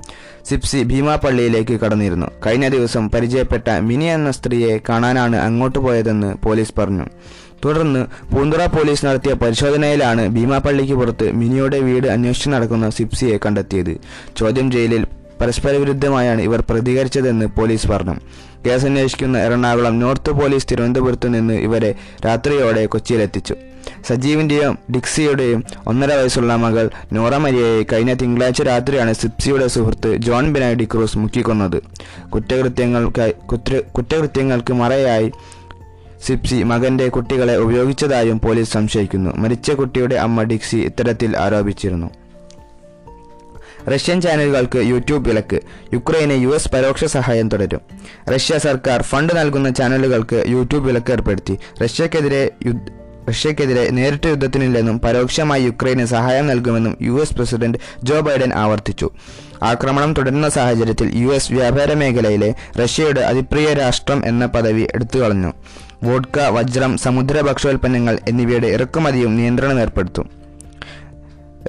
സിപ്സി 0.50 0.84
ഭീമാപള്ളിയിലേക്ക് 0.84 1.80
കടന്നിരുന്നു. 1.80 2.28
കഴിഞ്ഞ 2.46 2.68
ദിവസം 2.68 3.10
പരിചയപ്പെട്ട 3.10 3.70
മിനി 3.90 4.06
എന്ന 4.06 4.32
സ്ത്രീയെ 4.32 4.80
കാണാനാണ് 4.90 5.38
അങ്ങോട്ട് 5.48 5.80
പോയതെന്ന് 5.80 6.32
പോലീസ് 6.46 6.74
പറഞ്ഞു. 6.80 7.08
തുടർന്ന് 7.66 8.06
പൂന്തുറ 8.34 8.66
പോലീസ് 8.66 9.06
നടത്തിയ 9.06 9.34
പരിശോധനയിലാണ് 9.34 10.28
ഭീമാപ്പള്ളിക്ക് 10.28 10.94
പുറത്ത് 10.94 11.32
മിനിയുടെ 11.32 11.80
വീട് 11.80 12.08
അന്വേഷിച്ച് 12.08 12.50
നടക്കുന്ന 12.50 12.90
സിപ്സിയെ 12.90 13.38
കണ്ടെത്തിയത്. 13.46 13.94
ചോദ്യം 14.38 14.72
ചെയ്യലിൽ 14.72 15.06
പരസ്പര 15.42 15.72
വിരുദ്ധമായാണ് 15.72 16.42
ഇവർ 16.42 16.64
പ്രതികരിച്ചതെന്ന് 16.70 17.46
പോലീസ് 17.46 17.88
പറഞ്ഞു. 17.88 18.16
കേസ് 18.66 18.86
അന്വേഷിക്കുന്ന 18.86 19.38
എറണാകുളം 19.38 20.00
നോർത്ത് 20.00 20.32
പോലീസ് 20.32 20.68
തിരുവനന്തപുരത്ത് 20.72 21.34
നിന്ന് 21.34 21.54
ഇവരെ 21.54 21.96
രാത്രിയോടെ 22.26 22.86
കൊച്ചിയിലെത്തിച്ചു. 22.86 23.56
സജീവിന്റെയും 24.08 24.78
ഡിക്സിയുടെയും 24.96 25.64
ഒന്നര 25.88 26.12
വയസ്സുള്ള 26.14 26.56
മകൾ 26.56 26.90
നോറ 27.14 27.36
മരിയയെ 27.36 27.84
കഴിഞ്ഞ 27.94 28.14
തിങ്കളാഴ്ച 28.14 28.62
രാത്രിയാണ് 28.62 29.14
സിപ്സിയുടെ 29.14 29.68
സുഹൃത്ത് 29.68 30.16
ജോൺ 30.16 30.54
ബിനായി 30.54 30.76
ഡിക്രൂസ് 30.76 31.18
മുക്കിക്കൊന്നത്. 31.18 31.82
കുറ്റകൃത്യങ്ങൾക്കായി 32.30 33.34
കുറ്റ 33.46 33.72
കുറ്റകൃത്യങ്ങൾക്ക് 33.92 34.74
മറയായി 34.74 35.32
സിപ്സി 36.26 36.64
മകന്റെ 36.64 37.08
കുട്ടികളെ 37.08 37.56
ഉപയോഗിച്ചതായും 37.58 38.40
പോലീസ് 38.40 38.72
സംശയിക്കുന്നു. 38.72 39.36
മരിച്ച 39.36 39.72
കുട്ടിയുടെ 39.72 40.16
അമ്മ 40.16 40.44
ഡിക്സി 40.44 40.78
ഇത്തരത്തിൽ 40.78 41.38
ആരോപിച്ചിരുന്നു. 41.38 42.10
റഷ്യൻ 43.88 44.22
ചാനലുകൾക്ക് 44.22 44.78
യൂട്യൂബ് 44.78 45.30
വിലക്ക്. 45.30 45.60
യുക്രൈന് 45.94 46.44
യു 46.44 46.48
എസ് 46.48 46.70
പരോക്ഷ 46.70 47.06
സഹായം 47.06 47.50
തുടരും. 47.50 47.82
റഷ്യ 48.36 48.58
സർക്കാർ 48.58 49.02
ഫണ്ട് 49.02 49.38
നൽകുന്ന 49.38 49.70
ചാനലുകൾക്ക് 49.70 50.44
യൂട്യൂബ് 50.48 50.88
വിലക്ക് 50.88 51.12
ഏർപ്പെടുത്തി. 51.12 51.58
റഷ്യക്കെതിരെ 51.84 52.52
റഷ്യക്കെതിരെ 53.30 53.90
നേരിട്ട് 53.90 54.28
യുദ്ധത്തിനില്ലെന്നും 54.28 55.00
പരോക്ഷമായി 55.00 55.64
യുക്രൈന് 55.64 56.06
സഹായം 56.06 56.48
നൽകുമെന്നും 56.48 56.98
U 57.02 57.22
S 57.22 57.34
president 57.34 57.78
Joe 58.04 58.20
Biden 58.20 58.54
ആവർത്തിച്ചു. 58.54 59.10
ആക്രമണം 59.64 60.14
തുടരുന്ന 60.14 60.50
സാഹചര്യത്തിൽ 60.50 61.12
യു 61.16 61.28
എസ് 61.28 61.54
വ്യാപാര 61.54 61.94
മേഖലയിലെ 61.94 62.54
റഷ്യയുടെ 62.84 63.22
അതിപ്രിയ 63.22 63.74
രാഷ്ട്രം 63.74 64.26
എന്ന 64.26 64.46
പദവി 64.46 64.88
എടുത്തുകളഞ്ഞു. 64.96 65.54
വോഡ്ക 66.04 66.40
വജ്രം 66.40 66.98
സമുദ്ര 66.98 67.42
ഭക്ഷ്യോൽപ്പന്നങ്ങൾ 67.42 68.20
എന്നിവയുടെ 68.28 68.68
ഇറക്കുമതിയും 68.68 69.38
നിയന്ത്രണം 69.38 69.80
ഏർപ്പെടുത്തും. 69.80 70.30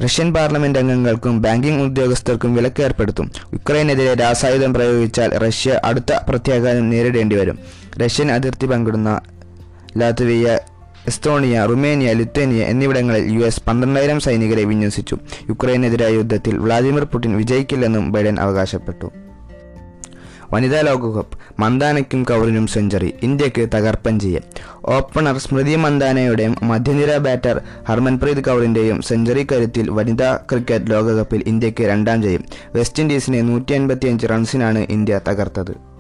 റഷ്യൻ 0.05 0.35
പാർലമെന്റ് 0.35 0.79
അംഗങ്ങൾക്കും 0.79 1.43
ബാങ്കിംഗ് 1.43 1.83
ഉദ്യോഗസ്ഥർക്കും 1.83 2.55
വിലക്ക് 2.55 2.83
ഏർപ്പെടുത്തും. 2.83 3.33
യുക്രൈനെതിരെ 3.53 4.15
രാസായുധം 4.15 4.75
പ്രയോഗിച്ചാൽ 4.75 5.39
റഷ്യ 5.39 5.81
അടുത്ത 5.85 6.13
പ്രത്യാഘാതം 6.29 6.91
നേരിടേണ്ടി 6.91 7.37
വരും. 7.37 7.59
റഷ്യൻ 8.05 8.33
അതിർത്തി 8.33 8.67
പങ്കിടുന്ന 8.67 9.21
ലാത്വിയ 9.97 10.59
എസ്തോണിയ 11.07 11.67
റുമേനിയ 11.71 12.13
ലിത്വേനിയ 12.13 12.63
എന്നിവിടങ്ങളിൽ 12.63 13.33
യു 13.33 13.41
എസ് 13.41 13.63
പന്ത്രണ്ടായിരം 13.69 14.21
സൈനികരെ 14.21 14.65
വിന്യസിച്ചു. 14.65 15.19
യുക്രൈനെതിരായ 15.49 16.13
യുദ്ധത്തിൽ 16.13 16.59
വ്ളാദിമിർ 16.59 17.05
പുടിൻ 17.05 17.37
വിജയിക്കില്ലെന്നും 17.37 18.13
ബൈഡൻ 18.13 18.41
അവകാശപ്പെട്ടു. 18.41 19.11
വനിതാ 20.55 20.81
ലോകകപ്പ് 20.81 21.39
മന്ദാനയ്ക്കും 21.61 22.23
കൗറിനും 22.23 22.67
സെഞ്ചുറി 22.67 23.15
ഇന്ത്യയ്ക്ക് 23.23 23.69
തകർപ്പൻ 23.75 24.21
ചെയ്യും 24.21 24.43
ഓപ്പണർ 24.85 25.39
സ്മൃതി 25.39 25.77
മന്ദാനയുടെയും 25.77 26.57
മധ്യനിര 26.63 27.17
ബാറ്റർ 27.17 27.61
ഹർമൻപ്രീത് 27.89 28.45
കൗറിന്റെയും 28.45 29.03
സെഞ്ചുറി 29.03 29.47
കരുത്തിൽ 29.53 29.91
വനിതാ 29.91 30.37
ക്രിക്കറ്റ് 30.51 30.91
ലോകകപ്പിൽ 30.91 31.43
ഇന്ത്യയ്ക്ക് 31.47 31.85
രണ്ടാം 31.85 32.23
ജയം. 32.23 32.45
വെസ്റ്റ് 32.75 33.03
ഇൻഡീസിനെ 33.03 33.43
നൂറ്റി 33.43 33.73
അൻപത്തിയഞ്ച് 33.73 34.27
റൺസിനാണ് 34.27 34.79
ഇന്ത്യ 34.79 35.21
തകർത്തത്. 35.29 35.92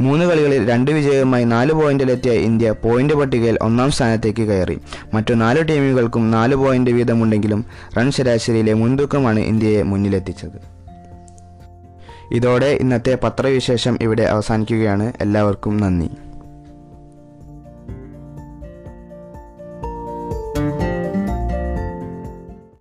മൂന്ന് 0.00 0.24
കളികളിൽ 0.24 0.68
രണ്ട് 0.68 0.90
വിജയവുമായി 0.90 1.44
നാല് 1.44 1.72
പോയിന്റിലെത്തിയ 1.72 2.32
ഇന്ത്യ 2.32 2.74
പോയിന്റ് 2.84 3.14
പട്ടികയിൽ 3.14 3.58
ഒന്നാം 3.62 3.90
സ്ഥാനത്തേക്ക് 3.90 4.42
കയറി. 4.42 4.78
മറ്റു 5.14 5.34
നാല് 5.34 5.68
ടീമുകൾക്കും 5.68 6.30
നാല് 6.30 6.54
പോയിന്റ് 6.54 6.90
വീതമുണ്ടെങ്കിലും 6.90 7.64
റൺ 7.98 8.10
ശരാശരിയിലെ 8.10 8.72
മുൻതൂക്കമാണ് 8.72 9.40
ഇന്ത്യയെ 9.40 9.82
മുന്നിലെത്തിച്ചത്. 9.82 10.74
ഇതോടെ 12.32 12.66
ഇന്നത്തെ 12.66 13.18
പത്രവിശേഷം 13.22 13.98
ഇവിടെ 14.00 14.22
അവസാനിക്കുകയാണ്. 14.22 15.12
എല്ലാവർക്കും 15.20 15.76
നന്ദി. 15.76 16.08